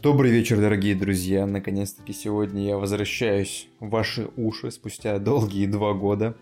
Добрый 0.00 0.30
вечер, 0.30 0.58
дорогие 0.58 0.94
друзья. 0.94 1.44
Наконец-таки 1.44 2.12
сегодня 2.12 2.64
я 2.64 2.78
возвращаюсь 2.78 3.68
в 3.80 3.88
ваши 3.88 4.28
уши 4.36 4.70
спустя 4.70 5.18
долгие 5.18 5.66
два 5.66 5.92
года. 5.92 6.36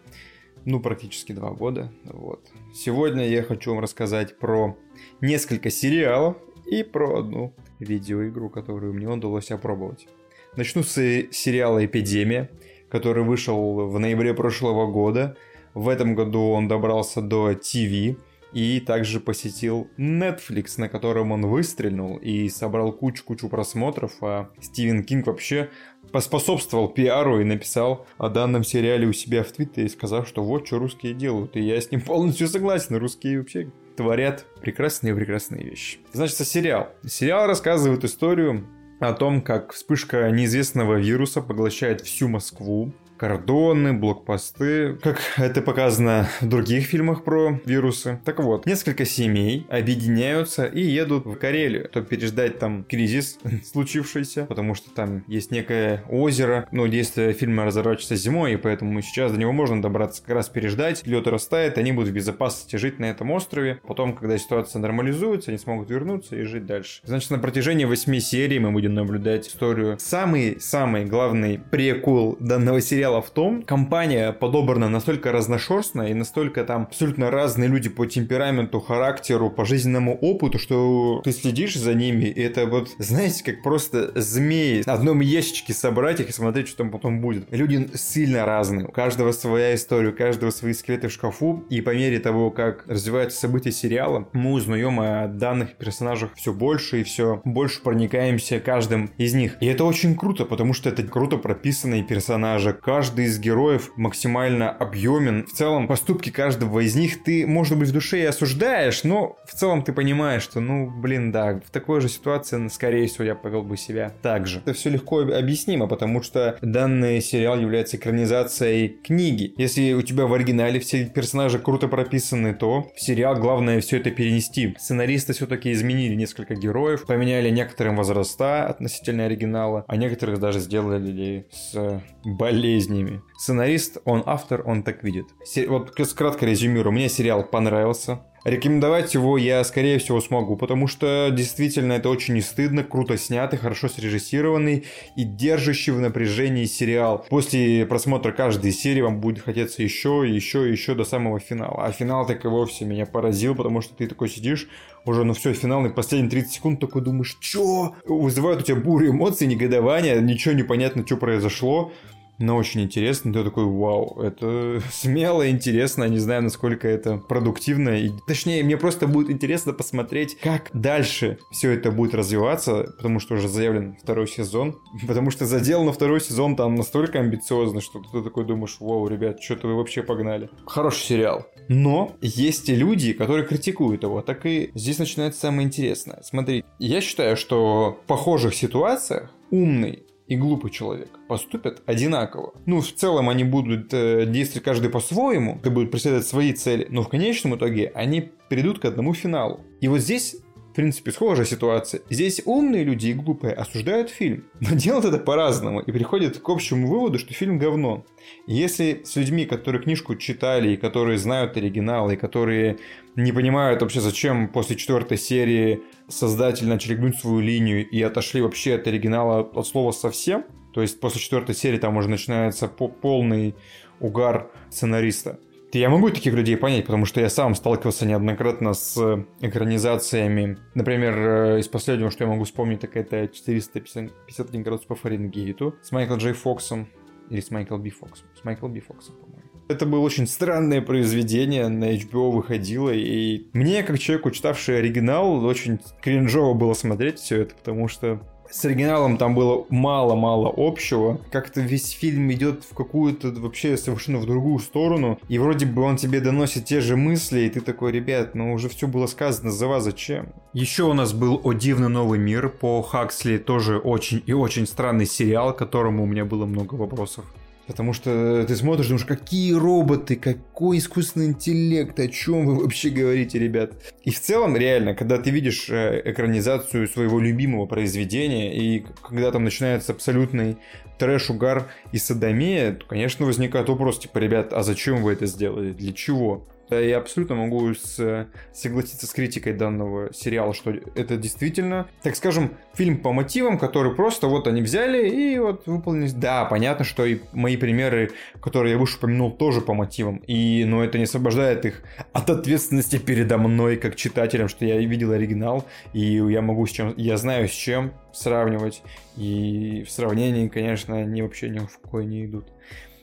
Ну, 0.67 0.79
практически 0.79 1.33
два 1.33 1.53
года. 1.53 1.91
Вот. 2.05 2.45
Сегодня 2.75 3.27
я 3.27 3.43
хочу 3.43 3.71
вам 3.71 3.81
рассказать 3.83 4.39
про 4.39 4.77
несколько 5.23 5.71
сериалов 5.71 6.37
и 6.71 6.83
про 6.83 7.21
одну 7.21 7.55
видеоигру, 7.79 8.51
которую 8.51 8.93
мне 8.93 9.09
удалось 9.09 9.51
опробовать. 9.51 10.07
Начну 10.55 10.83
с 10.83 10.93
сериала 11.31 11.83
«Эпидемия», 11.83 12.51
который 12.91 13.25
вышел 13.25 13.89
в 13.89 13.99
ноябре 13.99 14.35
прошлого 14.35 14.87
года. 14.87 15.35
В 15.73 15.89
этом 15.89 16.15
году 16.15 16.51
он 16.51 16.69
добрался 16.69 17.23
до 17.23 17.55
ТВ 17.55 18.19
и 18.57 18.81
также 18.81 19.21
посетил 19.21 19.91
Netflix, 19.99 20.77
на 20.79 20.89
котором 20.89 21.31
он 21.31 21.45
выстрелил 21.45 22.17
и 22.17 22.49
собрал 22.49 22.91
кучу-кучу 22.91 23.51
просмотров, 23.51 24.15
а 24.23 24.49
Стивен 24.63 25.05
Кинг 25.05 25.27
вообще 25.27 25.69
поспособствовал 26.11 26.89
пиару 26.89 27.39
и 27.39 27.45
написал 27.45 28.07
о 28.17 28.31
данном 28.31 28.65
сериале 28.65 29.07
у 29.07 29.13
себя 29.13 29.45
в 29.45 29.53
Твиттере, 29.53 29.91
сказав, 29.91 30.27
что 30.27 30.43
вот 30.43 30.67
что 30.67 30.79
русские 30.79 31.13
делают. 31.13 31.55
И 31.55 31.61
я 31.61 31.79
с 31.79 31.91
ним 31.91 32.01
полностью 32.07 32.49
согласен. 32.49 32.97
Русские 32.97 33.41
вообще 33.41 33.71
творят 33.95 34.47
прекрасные-прекрасные 34.63 35.63
вещи. 35.63 35.99
Значит, 36.15 36.39
сериал. 36.39 36.89
Сериал 37.07 37.47
рассказывает 37.47 38.05
историю 38.05 38.67
о 39.01 39.13
том, 39.13 39.43
как 39.43 39.75
вспышка 39.75 40.31
неизвестного 40.31 40.95
вируса 40.95 41.43
поглощает 41.43 42.01
всю 42.01 42.29
Москву, 42.29 42.95
кордоны, 43.17 43.93
блокпосты, 43.93 44.95
как 45.03 45.21
это 45.37 45.63
показано 45.63 46.29
в 46.41 46.49
других 46.49 46.87
фильмах 46.87 47.25
про 47.25 47.61
вирусы. 47.65 48.21
Так 48.25 48.41
вот, 48.41 48.67
несколько 48.67 49.05
семей 49.05 49.67
объединяются 49.69 50.67
и 50.67 50.81
едут 50.81 51.27
в 51.27 51.35
Карелию, 51.37 51.89
чтобы 51.91 52.07
переждать 52.07 52.59
там 52.59 52.85
кризис 52.85 53.39
случившийся, 53.65 54.45
потому 54.45 54.75
что 54.75 54.91
там 54.91 55.25
есть 55.27 55.51
некое 55.51 56.05
озеро, 56.09 56.69
но 56.73 56.87
действие 56.87 57.33
фильма 57.33 57.65
разворачивается 57.65 58.17
зимой, 58.17 58.55
и 58.55 58.57
поэтому 58.57 59.01
сейчас 59.03 59.33
до 59.33 59.39
него 59.39 59.53
можно 59.53 59.81
добраться 59.81 60.23
как 60.23 60.35
раз 60.35 60.49
переждать, 60.49 61.07
лед 61.07 61.27
растает, 61.27 61.79
они 61.79 61.93
будут 61.93 62.11
в 62.11 62.15
безопасности 62.15 62.77
жить 62.77 62.99
на 62.99 63.07
этом 63.07 63.31
острове, 63.31 63.81
потом, 63.87 64.15
когда 64.15 64.39
ситуация 64.39 64.81
нормализуется, 64.81 65.51
они 65.51 65.59
смогут 65.59 65.91
вернуться 65.91 66.37
и 66.37 66.43
жить 66.43 66.67
дальше. 66.67 67.01
Значит, 67.05 67.31
на 67.31 67.39
протяжении 67.39 67.85
восьми 67.85 68.21
серий 68.21 68.59
мы 68.59 68.71
будем 68.71 68.95
наблюдать 68.95 69.49
историю. 69.49 69.97
Самый-самый 69.99 71.05
главный 71.05 71.59
прикол 71.59 72.37
данного 72.41 72.81
сериала 72.81 73.06
дело 73.07 73.23
в 73.23 73.31
том, 73.31 73.63
компания 73.63 74.33
подобрана 74.33 74.89
настолько 74.89 75.31
разношерстная 75.31 76.09
и 76.09 76.15
настолько 76.15 76.65
там 76.65 76.83
абсолютно 76.83 77.31
разные 77.31 77.69
люди 77.69 77.89
по 77.89 78.05
темпераменту, 78.05 78.81
характеру, 78.81 79.49
по 79.49 79.65
жизненному 79.65 80.19
опыту, 80.19 80.59
что 80.59 81.21
ты 81.23 81.31
следишь 81.31 81.77
за 81.77 81.95
ними, 81.95 82.25
и 82.25 82.43
это 82.43 82.67
вот, 82.67 82.89
знаете, 82.99 83.45
как 83.45 83.63
просто 83.63 84.11
змеи 84.21 84.83
в 84.83 84.89
одном 84.89 85.21
ящичке 85.21 85.73
собрать 85.73 86.19
их 86.19 86.31
и 86.31 86.33
смотреть, 86.33 86.67
что 86.67 86.79
там 86.79 86.91
потом 86.91 87.21
будет. 87.21 87.47
Люди 87.53 87.89
сильно 87.95 88.45
разные, 88.45 88.87
у 88.87 88.91
каждого 88.91 89.31
своя 89.31 89.77
история, 89.77 90.09
у 90.09 90.13
каждого 90.13 90.51
свои 90.51 90.73
скелеты 90.73 91.07
в 91.07 91.13
шкафу, 91.13 91.65
и 91.71 91.81
по 91.83 91.95
мере 91.95 92.19
того, 92.19 92.51
как 92.51 92.89
развиваются 92.89 93.39
события 93.39 93.71
сериала, 93.71 94.29
мы 94.33 94.51
узнаем 94.51 94.99
о 94.99 95.29
данных 95.29 95.77
персонажах 95.77 96.31
все 96.35 96.53
больше 96.53 97.03
и 97.03 97.05
все 97.05 97.41
больше 97.45 97.83
проникаемся 97.83 98.59
каждым 98.59 99.13
из 99.17 99.33
них. 99.33 99.59
И 99.61 99.67
это 99.67 99.85
очень 99.85 100.17
круто, 100.17 100.45
потому 100.45 100.73
что 100.73 100.89
это 100.89 101.05
круто 101.05 101.37
прописанные 101.37 102.03
персонажи, 102.03 102.73
каждый 102.97 103.27
из 103.27 103.39
героев 103.39 103.93
максимально 103.97 104.71
объемен. 104.71 105.45
В 105.45 105.53
целом, 105.53 105.87
поступки 105.87 106.31
каждого 106.31 106.81
из 106.81 106.97
них 106.97 107.23
ты, 107.25 107.47
может 107.47 107.79
быть, 107.79 107.91
в 107.91 107.93
душе 107.93 108.23
и 108.23 108.25
осуждаешь, 108.25 109.05
но 109.05 109.37
в 109.47 109.53
целом 109.53 109.83
ты 109.83 109.93
понимаешь, 109.93 110.43
что, 110.43 110.61
ну, 110.61 110.91
блин, 110.91 111.31
да, 111.31 111.61
в 111.63 111.71
такой 111.71 112.01
же 112.01 112.09
ситуации, 112.09 112.69
скорее 112.69 113.07
всего, 113.07 113.25
я 113.25 113.35
повел 113.35 113.63
бы 113.63 113.77
себя 113.77 114.15
так 114.23 114.47
же. 114.47 114.63
Это 114.65 114.73
все 114.73 114.89
легко 114.89 115.21
объяснимо, 115.21 115.89
потому 115.89 116.23
что 116.23 116.57
данный 116.63 117.21
сериал 117.21 117.61
является 117.61 117.99
экранизацией 117.99 118.89
книги. 118.89 119.53
Если 119.59 119.93
у 119.93 120.01
тебя 120.01 120.25
в 120.25 120.33
оригинале 120.33 120.81
все 120.81 121.05
персонажи 121.05 121.59
круто 121.59 121.89
прописаны, 121.89 122.55
то 122.55 122.91
в 122.97 123.01
сериал 123.03 123.37
главное 123.37 123.83
все 123.83 123.99
это 123.99 124.11
перенести. 124.11 124.75
Сценаристы 124.79 125.35
все-таки 125.35 125.71
изменили 125.71 126.15
несколько 126.15 126.55
героев, 126.55 127.05
поменяли 127.05 127.51
некоторым 127.51 127.97
возраста 127.97 128.65
относительно 128.65 129.27
оригинала, 129.27 129.85
а 129.87 129.97
некоторых 129.97 130.41
даже 130.41 130.61
сделали 130.61 131.47
с 131.51 132.03
болезнью 132.25 132.86
болезнями. 132.87 133.23
Сценарист, 133.37 133.99
он 134.05 134.23
автор, 134.27 134.63
он 134.65 134.83
так 134.83 135.03
видит. 135.03 135.27
Вот 135.69 135.91
кратко 135.91 136.47
резюмирую, 136.47 136.93
мне 136.93 137.09
сериал 137.09 137.45
понравился. 137.45 138.21
Рекомендовать 138.45 139.13
его 139.13 139.37
я, 139.39 139.65
скорее 139.65 139.99
всего, 139.99 140.21
смогу, 140.21 140.57
потому 140.57 140.87
что 140.87 141.31
действительно 141.33 141.95
это 141.95 142.09
очень 142.09 142.35
не 142.35 142.41
стыдно, 142.41 142.85
круто 142.85 143.19
снятый, 143.19 143.59
хорошо 143.59 143.89
срежиссированный 143.89 144.85
и 145.17 145.25
держащий 145.25 145.93
в 145.93 145.99
напряжении 145.99 146.65
сериал. 146.67 147.27
После 147.29 147.85
просмотра 147.87 148.31
каждой 148.31 148.71
серии 148.71 149.01
вам 149.01 149.21
будет 149.21 149.43
хотеться 149.43 149.83
еще, 149.83 150.25
еще, 150.25 150.71
еще 150.71 150.95
до 150.95 151.03
самого 151.03 151.41
финала. 151.41 151.87
А 151.87 151.91
финал 151.91 152.25
так 152.25 152.45
и 152.45 152.49
вовсе 152.49 152.85
меня 152.85 153.05
поразил, 153.05 153.57
потому 153.57 153.81
что 153.81 153.97
ты 153.97 154.07
такой 154.07 154.29
сидишь, 154.29 154.69
уже, 155.05 155.25
ну 155.25 155.35
все, 155.35 155.53
финал, 155.53 155.85
и 155.85 155.91
последние 155.91 156.31
30 156.31 156.53
секунд 156.53 156.81
такой 156.81 157.03
думаешь, 157.03 157.37
чё? 157.41 157.97
Вызывают 158.07 158.61
у 158.61 158.63
тебя 158.63 158.77
бурю 158.77 159.11
эмоций, 159.11 159.49
негодования, 159.49 160.21
ничего 160.21 160.55
не 160.55 160.63
понятно, 160.63 161.05
что 161.05 161.17
произошло 161.17 161.93
но 162.39 162.57
очень 162.57 162.83
интересно. 162.83 163.33
Ты 163.33 163.45
такой, 163.45 163.65
вау, 163.65 164.21
это 164.21 164.81
смело, 164.91 165.49
интересно. 165.49 166.05
Не 166.05 166.19
знаю, 166.19 166.43
насколько 166.43 166.89
это 166.89 167.19
продуктивно. 167.19 167.91
И, 168.01 168.11
точнее, 168.27 168.63
мне 168.63 168.77
просто 168.77 169.07
будет 169.07 169.31
интересно 169.31 169.73
посмотреть, 169.73 170.39
как 170.39 170.71
дальше 170.73 171.39
все 171.51 171.71
это 171.73 171.91
будет 171.91 172.15
развиваться, 172.15 172.93
потому 172.97 173.21
что 173.21 173.35
уже 173.35 173.49
заявлен 173.49 173.97
второй 174.03 174.29
сезон. 174.29 174.79
Потому 175.07 175.31
что 175.31 175.47
задел 175.47 175.85
на 175.85 175.93
второй 175.93 176.21
сезон 176.21 176.57
там 176.57 176.75
настолько 176.75 177.21
амбициозно, 177.21 177.81
что 177.81 178.01
ты 178.01 178.23
такой 178.23 178.45
думаешь, 178.45 178.77
вау, 178.81 179.09
ребят, 179.09 179.43
что-то 179.43 179.69
вы 179.69 179.77
вообще 179.77 180.03
погнали. 180.03 180.51
Хороший 180.67 181.03
сериал. 181.05 181.47
Но 181.69 182.17
есть 182.21 182.69
и 182.69 182.75
люди, 182.75 183.13
которые 183.13 183.47
критикуют 183.47 184.03
его. 184.03 184.23
Так 184.23 184.47
и 184.47 184.71
здесь 184.75 184.99
начинается 184.99 185.41
самое 185.41 185.67
интересное. 185.67 186.21
Смотри, 186.23 186.65
я 186.79 187.01
считаю, 187.01 187.37
что 187.37 187.99
в 188.03 188.07
похожих 188.07 188.55
ситуациях 188.55 189.31
умный 189.51 190.06
и 190.29 190.37
глупый 190.37 190.71
человек 190.71 191.09
поступят 191.29 191.83
одинаково. 191.87 192.55
Ну, 192.67 192.81
в 192.81 192.93
целом 192.93 193.29
они 193.29 193.45
будут 193.45 193.93
э, 193.93 194.27
действовать 194.27 194.65
каждый 194.65 194.91
по-своему, 194.91 195.59
это 195.61 195.71
будут 195.71 195.91
преследовать 195.91 196.27
свои 196.27 196.53
цели, 196.53 196.87
но 196.91 197.03
в 197.03 197.09
конечном 197.09 197.57
итоге 197.57 197.93
они 197.95 198.31
придут 198.49 198.79
к 198.79 198.85
одному 198.85 199.15
финалу. 199.15 199.61
И 199.81 199.89
вот 199.89 199.99
здесь 199.99 200.37
принципе, 200.77 201.11
схожая 201.11 201.47
ситуация. 201.47 202.03
Здесь 202.11 202.43
умные 202.45 202.85
люди 202.85 203.09
и 203.09 203.15
глупые 203.15 203.55
осуждают 203.55 204.11
фильм, 204.11 204.45
но 204.61 204.77
делают 204.77 205.07
это 205.07 205.19
по-разному 205.19 205.81
и 205.81 205.91
приходят 205.91 206.39
к 206.39 206.49
общему 206.49 206.87
выводу, 206.87 207.19
что 207.19 207.35
фильм 207.35 207.59
говно. 207.59 208.05
если 208.47 209.03
с 209.05 209.17
людьми, 209.17 209.47
которые 209.47 209.83
книжку 209.83 210.15
читали, 210.17 210.71
и 210.73 210.77
которые 210.77 211.19
знают 211.19 211.57
оригинал, 211.57 212.11
и 212.11 212.17
которые 212.17 212.79
не 213.17 213.33
понимают 213.33 213.81
вообще, 213.81 214.01
зачем 214.01 214.49
после 214.49 214.77
четвертой 214.77 215.19
серии 215.19 215.81
создатели 216.09 216.69
начали 216.69 216.95
гнуть 216.95 217.17
свою 217.17 217.41
линию 217.41 217.89
и 217.89 218.03
отошли 218.03 218.41
вообще 218.43 218.75
от 218.75 218.87
оригинала 218.87 219.41
от 219.41 219.67
слова 219.67 219.93
совсем, 219.93 220.45
то 220.73 220.83
есть 220.83 221.01
после 221.01 221.21
четвертой 221.21 221.55
серии 221.55 221.79
там 221.79 221.97
уже 221.97 222.09
начинается 222.09 222.69
полный 222.69 223.55
угар 223.99 224.51
сценариста. 224.71 225.41
Я 225.73 225.91
могу 225.91 226.11
таких 226.11 226.33
людей 226.33 226.57
понять, 226.57 226.87
потому 226.87 227.05
что 227.07 227.21
я 227.21 227.29
сам 227.29 227.55
сталкивался 227.55 228.07
неоднократно 228.07 228.73
с 228.73 229.25
экранизациями. 229.41 230.59
Например, 230.75 231.19
э, 231.19 231.61
из 231.61 231.69
последнего, 231.69 232.11
что 232.11 232.25
я 232.25 232.31
могу 232.31 232.45
вспомнить, 232.45 232.81
так 232.81 232.97
это 232.97 233.29
451 233.29 234.63
градус 234.63 234.87
по 234.87 234.95
Фаренгейту 234.95 235.75
с 235.83 235.93
Майклом 235.93 236.19
Джей 236.19 236.33
Фоксом. 236.33 236.89
Или 237.29 237.41
с 237.41 237.51
Майклом 237.51 237.83
Би 237.83 237.91
Фоксом. 237.91 238.27
С 238.41 238.45
Майклом 238.45 238.73
Би 238.73 238.81
Фоксом, 238.81 239.17
по-моему. 239.17 239.43
Это 239.69 239.85
было 239.85 239.99
очень 240.01 240.29
странное 240.29 240.81
произведение, 240.81 241.67
на 241.67 241.93
HBO 241.93 242.31
выходило, 242.31 242.91
и 242.91 243.49
мне, 243.53 243.83
как 243.83 243.99
человеку, 243.99 244.31
читавший 244.31 244.79
оригинал, 244.79 245.45
очень 245.45 245.81
кринжово 246.01 246.55
было 246.55 246.73
смотреть 246.75 247.19
все 247.19 247.43
это, 247.43 247.57
потому 247.57 247.89
что 247.89 248.21
с 248.51 248.65
оригиналом 248.65 249.17
там 249.17 249.35
было 249.35 249.67
мало-мало 249.71 250.53
общего. 250.57 251.21
Как-то 251.31 251.61
весь 251.61 251.91
фильм 251.91 252.31
идет 252.33 252.65
в 252.65 252.75
какую-то 252.75 253.29
вообще 253.29 253.77
совершенно 253.77 254.19
в 254.19 254.27
другую 254.27 254.59
сторону. 254.59 255.19
И 255.29 255.39
вроде 255.39 255.67
бы 255.67 255.83
он 255.83 255.97
тебе 255.97 256.21
доносит 256.21 256.65
те 256.65 256.81
же 256.81 256.97
мысли, 256.97 257.41
и 257.41 257.51
ты 257.51 257.61
такой, 257.61 257.93
ребят, 257.93 258.35
ну 258.35 258.53
уже 258.53 258.69
все 258.69 258.87
было 258.87 259.07
сказано, 259.07 259.51
за 259.51 259.67
вас 259.67 259.85
зачем? 259.85 260.29
Еще 260.53 260.85
у 260.85 260.93
нас 260.93 261.13
был 261.13 261.41
«О 261.45 261.53
дивный 261.53 261.89
новый 261.89 262.19
мир» 262.19 262.49
по 262.49 262.83
Хаксли, 262.83 263.39
тоже 263.39 263.79
очень 263.79 264.23
и 264.27 264.33
очень 264.33 264.67
странный 264.67 265.07
сериал, 265.07 265.53
к 265.53 265.59
которому 265.59 266.05
у 266.05 266.07
меня 266.07 266.25
было 266.25 266.47
много 266.47 266.75
вопросов. 266.75 267.25
Потому 267.67 267.93
что 267.93 268.45
ты 268.47 268.55
смотришь, 268.55 268.87
думаешь, 268.87 269.05
какие 269.05 269.53
роботы, 269.53 270.15
какой 270.15 270.79
искусственный 270.79 271.27
интеллект, 271.27 271.99
о 271.99 272.07
чем 272.07 272.47
вы 272.47 272.63
вообще 272.63 272.91
говорите, 272.91 273.39
ребят. 273.39 273.73
И 274.05 274.11
в 274.11 274.21
целом, 274.21 274.57
реально, 274.57 274.95
когда 274.95 275.19
ты 275.19 275.31
видишь 275.31 275.69
э, 275.69 276.03
экранизацию 276.05 276.87
своего 276.87 277.19
любимого 277.19 277.67
произведения, 277.67 278.57
и 278.57 278.85
когда 279.03 279.33
там 279.33 279.43
начинается 279.43 279.93
абсолютный 279.93 280.59
трэш, 280.99 281.31
угар 281.31 281.69
и 281.91 281.99
садомия, 281.99 282.73
то, 282.73 282.87
конечно, 282.87 283.27
возникает 283.27 283.69
вопрос, 283.69 283.99
типа, 283.99 284.19
ребят, 284.19 284.53
а 284.53 284.63
зачем 284.63 285.03
вы 285.03 285.13
это 285.13 285.27
сделали? 285.27 285.73
Для 285.73 285.93
чего? 285.93 286.47
Я 286.71 286.99
абсолютно 286.99 287.37
могу 287.37 287.75
с, 287.75 288.27
согласиться 288.53 289.07
с 289.07 289.13
критикой 289.13 289.53
данного 289.53 290.13
сериала, 290.13 290.53
что 290.53 290.73
это 290.95 291.17
действительно, 291.17 291.87
так 292.03 292.17
скажем, 292.17 292.53
фильм 292.75 292.99
по 292.99 293.13
мотивам, 293.13 293.59
который 293.59 293.95
просто 293.95 294.27
вот 294.27 294.49
они 294.49 294.63
взяли 294.63 295.09
и 295.09 295.39
вот 295.39 295.67
выполнили. 295.67 296.11
Да, 296.11 296.45
понятно, 296.45 296.85
что 296.85 297.05
и 297.05 297.21
мои 297.33 297.57
примеры, 297.57 298.11
которые 298.41 298.73
я 298.73 298.79
выше 298.79 298.99
упомянул, 298.99 299.31
тоже 299.31 299.61
по 299.61 299.75
мотивам. 299.75 300.17
И, 300.27 300.65
но 300.67 300.83
это 300.83 300.99
не 300.99 301.05
освобождает 301.05 301.65
их 301.65 301.83
от 302.13 302.31
ответственности 302.31 302.99
передо 302.99 303.39
мной, 303.39 303.77
как 303.77 303.95
читателем, 303.95 304.49
что 304.49 304.65
я 304.65 304.79
видел 304.79 305.13
оригинал, 305.13 305.67
и 305.93 306.01
я 306.01 306.43
могу 306.43 306.67
с 306.67 306.71
чем, 306.71 306.95
я 306.97 307.17
знаю 307.17 307.49
с 307.49 307.53
чем 307.53 307.93
сравнивать. 308.13 308.83
И 309.17 309.85
в 309.87 309.91
сравнении, 309.91 310.49
конечно, 310.49 310.97
они 310.99 311.23
вообще 311.23 311.49
ни 311.49 311.59
в 311.59 311.79
какое 311.79 312.05
не 312.05 312.25
идут. 312.25 312.49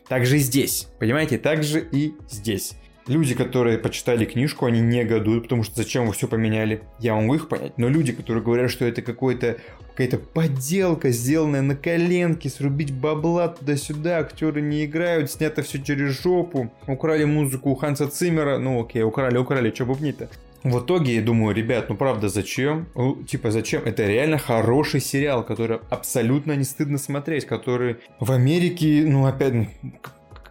Так 0.07 0.25
же 0.25 0.35
и 0.35 0.39
здесь, 0.39 0.87
понимаете, 0.99 1.37
так 1.37 1.63
же 1.63 1.79
и 1.91 2.13
здесь. 2.29 2.75
Люди, 3.07 3.35
которые 3.35 3.77
почитали 3.77 4.23
книжку, 4.25 4.65
они 4.65 4.79
негодуют, 4.79 5.43
потому 5.43 5.63
что 5.63 5.75
зачем 5.75 6.07
вы 6.07 6.13
все 6.13 6.27
поменяли? 6.27 6.83
Я 6.99 7.15
могу 7.15 7.35
их 7.35 7.49
понять. 7.49 7.77
Но 7.77 7.89
люди, 7.89 8.13
которые 8.13 8.43
говорят, 8.43 8.71
что 8.71 8.85
это 8.85 9.01
какой-то 9.01 9.57
какая-то 9.91 10.17
подделка, 10.17 11.11
сделанная 11.11 11.61
на 11.61 11.75
коленке, 11.75 12.49
срубить 12.49 12.91
бабла 12.91 13.49
туда-сюда, 13.49 14.19
актеры 14.19 14.61
не 14.61 14.85
играют, 14.85 15.29
снято 15.29 15.61
все 15.61 15.83
через 15.83 16.19
жопу, 16.21 16.71
украли 16.87 17.25
музыку 17.25 17.71
у 17.71 17.75
Ханса 17.75 18.07
Циммера, 18.07 18.57
ну 18.57 18.81
окей, 18.81 19.03
украли, 19.03 19.37
украли, 19.37 19.71
что 19.71 19.85
бубнить-то? 19.85 20.29
В 20.63 20.79
итоге 20.79 21.15
я 21.15 21.21
думаю, 21.21 21.53
ребят, 21.53 21.89
ну 21.89 21.95
правда, 21.95 22.29
зачем? 22.29 22.87
Ну, 22.95 23.21
типа, 23.23 23.51
зачем? 23.51 23.83
Это 23.83 24.07
реально 24.07 24.37
хороший 24.37 25.01
сериал, 25.01 25.43
который 25.43 25.79
абсолютно 25.89 26.53
не 26.53 26.63
стыдно 26.63 26.97
смотреть, 26.97 27.45
который 27.45 27.97
в 28.21 28.31
Америке, 28.31 29.03
ну 29.05 29.25
опять, 29.25 29.53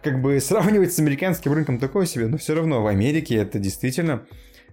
как 0.03 0.21
бы 0.21 0.39
сравнивать 0.39 0.93
с 0.93 0.99
американским 0.99 1.53
рынком 1.53 1.79
такое 1.79 2.05
себе, 2.05 2.27
но 2.27 2.37
все 2.37 2.53
равно 2.53 2.83
в 2.83 2.87
Америке 2.87 3.35
это 3.35 3.57
действительно 3.57 4.25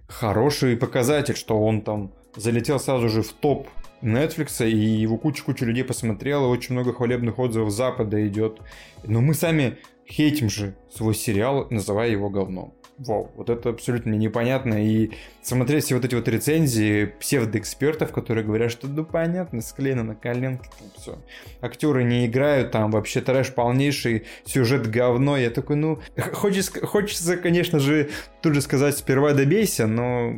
хороший 0.07 0.75
показатель, 0.75 1.35
что 1.35 1.59
он 1.59 1.81
там 1.81 2.13
залетел 2.35 2.79
сразу 2.79 3.07
же 3.07 3.21
в 3.23 3.31
топ 3.31 3.67
Netflix, 4.01 4.67
и 4.67 4.75
его 4.75 5.17
куча-куча 5.17 5.65
людей 5.65 5.83
посмотрела, 5.83 6.47
очень 6.47 6.73
много 6.73 6.93
хвалебных 6.93 7.39
отзывов 7.39 7.71
Запада 7.71 8.27
идет. 8.27 8.59
Но 9.03 9.21
мы 9.21 9.33
сами 9.33 9.77
хейтим 10.07 10.49
же 10.49 10.75
свой 10.93 11.15
сериал, 11.15 11.67
называя 11.69 12.09
его 12.09 12.29
говном 12.29 12.73
вау, 13.05 13.31
вот 13.35 13.49
это 13.49 13.69
абсолютно 13.69 14.11
непонятно. 14.11 14.83
И 14.83 15.11
смотреть 15.41 15.85
все 15.85 15.95
вот 15.95 16.05
эти 16.05 16.15
вот 16.15 16.27
рецензии 16.27 17.05
псевдоэкспертов, 17.19 18.11
которые 18.11 18.45
говорят, 18.45 18.71
что 18.71 18.87
ну 18.87 19.03
понятно, 19.05 19.61
склеено 19.61 20.03
на 20.03 20.15
коленке, 20.15 20.69
там 20.79 20.87
все. 20.97 21.17
Актеры 21.61 22.03
не 22.03 22.25
играют, 22.25 22.71
там 22.71 22.91
вообще 22.91 23.21
трэш 23.21 23.53
полнейший, 23.53 24.25
сюжет 24.45 24.89
говно. 24.89 25.37
Я 25.37 25.49
такой, 25.49 25.75
ну, 25.75 25.99
хочется, 26.33 26.85
хочется, 26.85 27.37
конечно 27.37 27.79
же, 27.79 28.09
тут 28.41 28.53
же 28.55 28.61
сказать 28.61 28.97
сперва 28.97 29.33
добейся, 29.33 29.87
но, 29.87 30.33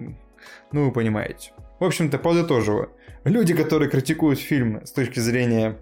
ну, 0.71 0.85
вы 0.85 0.91
понимаете. 0.91 1.51
В 1.79 1.83
общем-то, 1.83 2.17
подытоживая. 2.17 2.89
Люди, 3.23 3.53
которые 3.53 3.89
критикуют 3.89 4.39
фильм 4.39 4.85
с 4.85 4.91
точки 4.91 5.19
зрения 5.19 5.77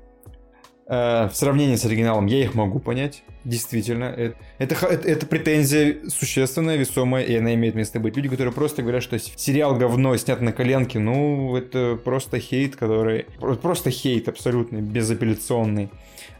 Э, 0.92 1.30
в 1.30 1.36
сравнении 1.36 1.78
с 1.78 1.86
оригиналом 1.86 2.25
я 2.25 2.44
их 2.44 2.54
могу 2.54 2.80
понять. 2.80 3.24
Действительно, 3.44 4.06
это, 4.06 4.36
это, 4.60 5.08
это 5.08 5.26
претензия 5.26 5.98
существенная, 6.10 6.76
весомая, 6.76 7.24
и 7.24 7.36
она 7.36 7.56
имеет 7.56 7.74
место 7.74 8.00
быть. 8.00 8.16
Люди, 8.16 8.30
которые 8.30 8.54
просто 8.54 8.84
говорят, 8.84 9.02
что 9.02 9.18
сериал 9.18 9.76
говно 9.76 10.16
снят 10.18 10.42
на 10.42 10.52
коленке, 10.52 11.00
ну, 11.00 11.56
это 11.56 12.00
просто 12.04 12.40
хейт, 12.40 12.76
который... 12.76 13.26
Просто 13.62 13.90
хейт 13.90 14.28
абсолютно, 14.28 14.78
безапелляционный. 14.78 15.90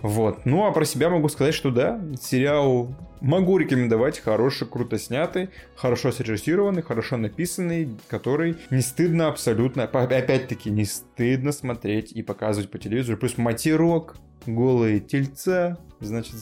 Вот. 0.02 0.46
Ну, 0.46 0.66
а 0.66 0.72
про 0.72 0.86
себя 0.86 1.10
могу 1.10 1.28
сказать, 1.30 1.56
что 1.56 1.72
да, 1.72 2.00
сериал 2.22 2.94
могу 3.20 3.58
рекомендовать, 3.58 4.20
хороший, 4.20 4.68
круто 4.68 4.98
снятый, 4.98 5.50
хорошо 5.76 6.12
срежиссированный, 6.12 6.82
хорошо 6.82 7.18
написанный, 7.18 7.90
который 8.10 8.58
не 8.70 8.82
стыдно 8.82 9.28
абсолютно, 9.28 9.84
опять-таки, 9.84 10.70
не 10.70 10.86
стыдно 10.86 11.52
смотреть 11.52 12.12
и 12.12 12.22
показывать 12.22 12.70
по 12.70 12.80
телевизору. 12.80 13.18
Плюс 13.18 13.38
матерок, 13.38 14.18
голые 14.46 15.00
тельца, 15.00 15.78
значит, 16.00 16.36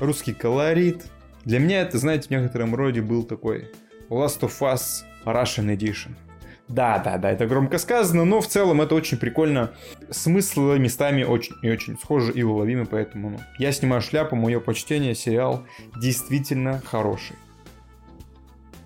русский 0.00 0.34
колорит. 0.34 1.04
Для 1.44 1.58
меня 1.58 1.82
это, 1.82 1.98
знаете, 1.98 2.28
в 2.28 2.30
некотором 2.30 2.74
роде 2.74 3.00
был 3.00 3.22
такой 3.22 3.70
Last 4.08 4.40
of 4.40 4.58
Us 4.60 5.04
Russian 5.24 5.74
Edition. 5.76 6.12
Да, 6.68 6.98
да, 6.98 7.18
да, 7.18 7.32
это 7.32 7.46
громко 7.46 7.78
сказано, 7.78 8.24
но 8.24 8.40
в 8.40 8.46
целом 8.46 8.80
это 8.80 8.94
очень 8.94 9.18
прикольно. 9.18 9.72
Смыслы 10.10 10.78
местами 10.78 11.24
очень 11.24 11.56
и 11.62 11.70
очень 11.70 11.98
схожи 11.98 12.32
и 12.32 12.44
уловимы, 12.44 12.86
поэтому 12.86 13.30
ну, 13.30 13.38
я 13.58 13.72
снимаю 13.72 14.02
шляпу, 14.02 14.36
мое 14.36 14.60
почтение, 14.60 15.16
сериал 15.16 15.64
действительно 15.96 16.80
хороший. 16.84 17.36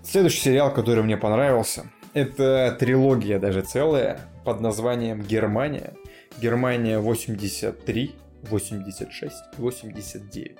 Следующий 0.03 0.39
сериал, 0.39 0.73
который 0.73 1.03
мне 1.03 1.15
понравился, 1.15 1.91
это 2.13 2.75
трилогия 2.79 3.37
даже 3.37 3.61
целая 3.61 4.19
под 4.43 4.61
названием 4.61 5.21
«Германия». 5.21 5.93
Германия 6.41 6.99
83, 6.99 8.15
86, 8.49 9.33
89. 9.57 10.57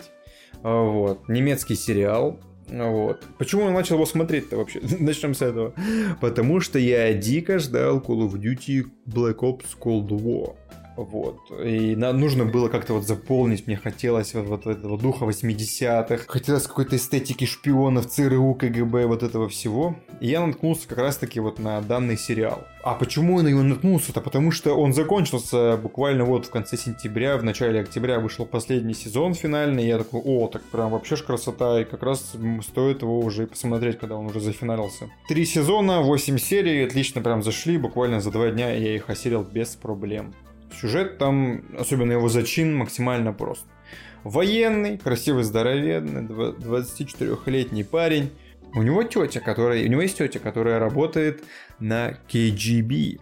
Вот. 0.64 1.28
Немецкий 1.30 1.76
сериал. 1.76 2.40
Вот. 2.68 3.24
Почему 3.38 3.66
я 3.66 3.72
начал 3.72 3.96
его 3.96 4.06
смотреть-то 4.06 4.58
вообще? 4.58 4.82
Начнем 5.00 5.34
с 5.34 5.42
этого. 5.42 5.74
Потому 6.20 6.60
что 6.60 6.80
я 6.80 7.14
дико 7.14 7.60
ждал 7.60 8.00
Call 8.00 8.28
of 8.28 8.34
Duty 8.34 8.86
Black 9.06 9.38
Ops 9.38 9.78
Cold 9.80 10.10
War. 10.10 10.56
Вот. 10.96 11.40
И 11.64 11.96
нужно 11.96 12.46
было 12.46 12.70
как-то 12.70 12.94
вот 12.94 13.06
заполнить, 13.06 13.68
мне 13.68 13.76
хотелось 13.76 14.34
вот, 14.34 14.48
вот 14.48 14.68
этого 14.68 14.98
духа 14.98 15.26
80-х, 15.26 16.24
хотелось 16.28 16.68
какой-то 16.68 16.96
эстетики 16.96 17.46
шпионов, 17.46 18.08
ЦРУ, 18.08 18.56
КГБ, 18.56 19.06
вот 19.08 19.24
этого 19.24 19.50
всего. 19.50 19.96
И 20.20 20.28
я 20.28 20.46
наткнулся 20.46 20.88
как 20.88 21.00
раз-таки 21.00 21.40
вот 21.40 21.60
на 21.60 21.82
данный 21.82 22.18
сериал. 22.18 22.64
А 22.84 22.94
почему 22.94 23.38
я 23.40 23.44
на 23.44 23.48
него 23.50 23.64
наткнулся-то? 23.64 24.22
Потому 24.22 24.52
что 24.52 24.76
он 24.76 24.94
закончился 24.94 25.78
буквально 25.78 26.24
вот 26.24 26.46
в 26.46 26.52
конце 26.52 26.78
сентября, 26.78 27.38
в 27.38 27.44
начале 27.44 27.80
октября 27.80 28.20
вышел 28.20 28.46
последний 28.46 28.94
сезон 28.94 29.34
финальный, 29.34 29.86
и 29.86 29.88
я 29.88 29.98
такой, 29.98 30.22
о, 30.24 30.48
так 30.48 30.62
прям 30.64 30.92
вообще 30.92 31.16
ж 31.16 31.24
красота, 31.24 31.82
и 31.82 31.84
как 31.84 32.04
раз 32.04 32.34
стоит 32.62 33.02
его 33.02 33.20
уже 33.20 33.44
и 33.44 33.48
посмотреть, 33.48 33.98
когда 33.98 34.16
он 34.16 34.28
уже 34.28 34.40
зафиналился. 34.40 35.10
Три 35.28 35.46
сезона, 35.46 36.02
восемь 36.02 36.38
серий, 36.38 36.86
отлично 36.86 37.22
прям 37.22 37.42
зашли, 37.42 37.78
буквально 37.78 38.22
за 38.22 38.32
два 38.32 38.52
дня 38.52 38.72
я 38.72 38.96
их 38.96 39.10
осилил 39.10 39.44
без 39.44 39.70
проблем. 39.76 40.34
Сюжет 40.80 41.18
там, 41.18 41.64
особенно 41.78 42.14
его 42.14 42.30
зачин, 42.30 42.76
максимально 42.76 43.34
прост. 43.34 43.66
Военный, 44.24 44.98
красивый, 44.98 45.44
здоровенный, 45.44 46.24
24-летний 46.24 47.84
парень. 47.84 48.32
У 48.74 48.82
него 48.82 49.04
тетя, 49.04 49.40
которая, 49.40 49.84
у 49.84 49.88
него 49.88 50.02
есть 50.02 50.18
тетя, 50.18 50.40
которая 50.40 50.80
работает 50.80 51.44
на 51.80 52.18
KGB. 52.28 53.20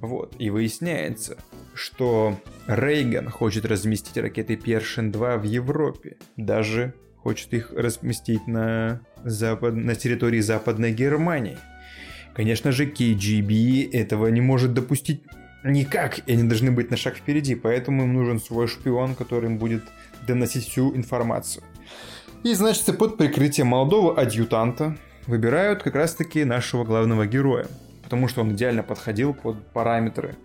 Вот, 0.00 0.36
и 0.38 0.50
выясняется, 0.50 1.36
что 1.74 2.38
Рейган 2.66 3.28
хочет 3.28 3.64
разместить 3.64 4.16
ракеты 4.16 4.56
Першин-2 4.56 5.38
в 5.38 5.42
Европе. 5.42 6.16
Даже 6.36 6.94
хочет 7.16 7.52
их 7.52 7.72
разместить 7.72 8.46
на, 8.46 9.00
запад... 9.24 9.74
на 9.74 9.94
территории 9.94 10.40
Западной 10.40 10.92
Германии. 10.92 11.58
Конечно 12.34 12.70
же, 12.70 12.86
KGB 12.86 13.90
этого 13.92 14.28
не 14.28 14.40
может 14.40 14.74
допустить 14.74 15.22
никак, 15.72 16.18
и 16.26 16.32
они 16.32 16.44
должны 16.44 16.70
быть 16.70 16.90
на 16.90 16.96
шаг 16.96 17.16
впереди, 17.16 17.54
поэтому 17.54 18.04
им 18.04 18.14
нужен 18.14 18.40
свой 18.40 18.66
шпион, 18.68 19.14
который 19.14 19.46
им 19.46 19.58
будет 19.58 19.84
доносить 20.26 20.68
всю 20.68 20.94
информацию. 20.96 21.64
И, 22.42 22.54
значит, 22.54 22.96
под 22.98 23.16
прикрытием 23.16 23.68
молодого 23.68 24.20
адъютанта 24.20 24.96
выбирают 25.26 25.82
как 25.82 25.94
раз-таки 25.94 26.44
нашего 26.44 26.84
главного 26.84 27.26
героя, 27.26 27.66
потому 28.02 28.28
что 28.28 28.42
он 28.42 28.52
идеально 28.52 28.82
подходил 28.82 29.34
под 29.34 29.72
параметры, 29.72 30.36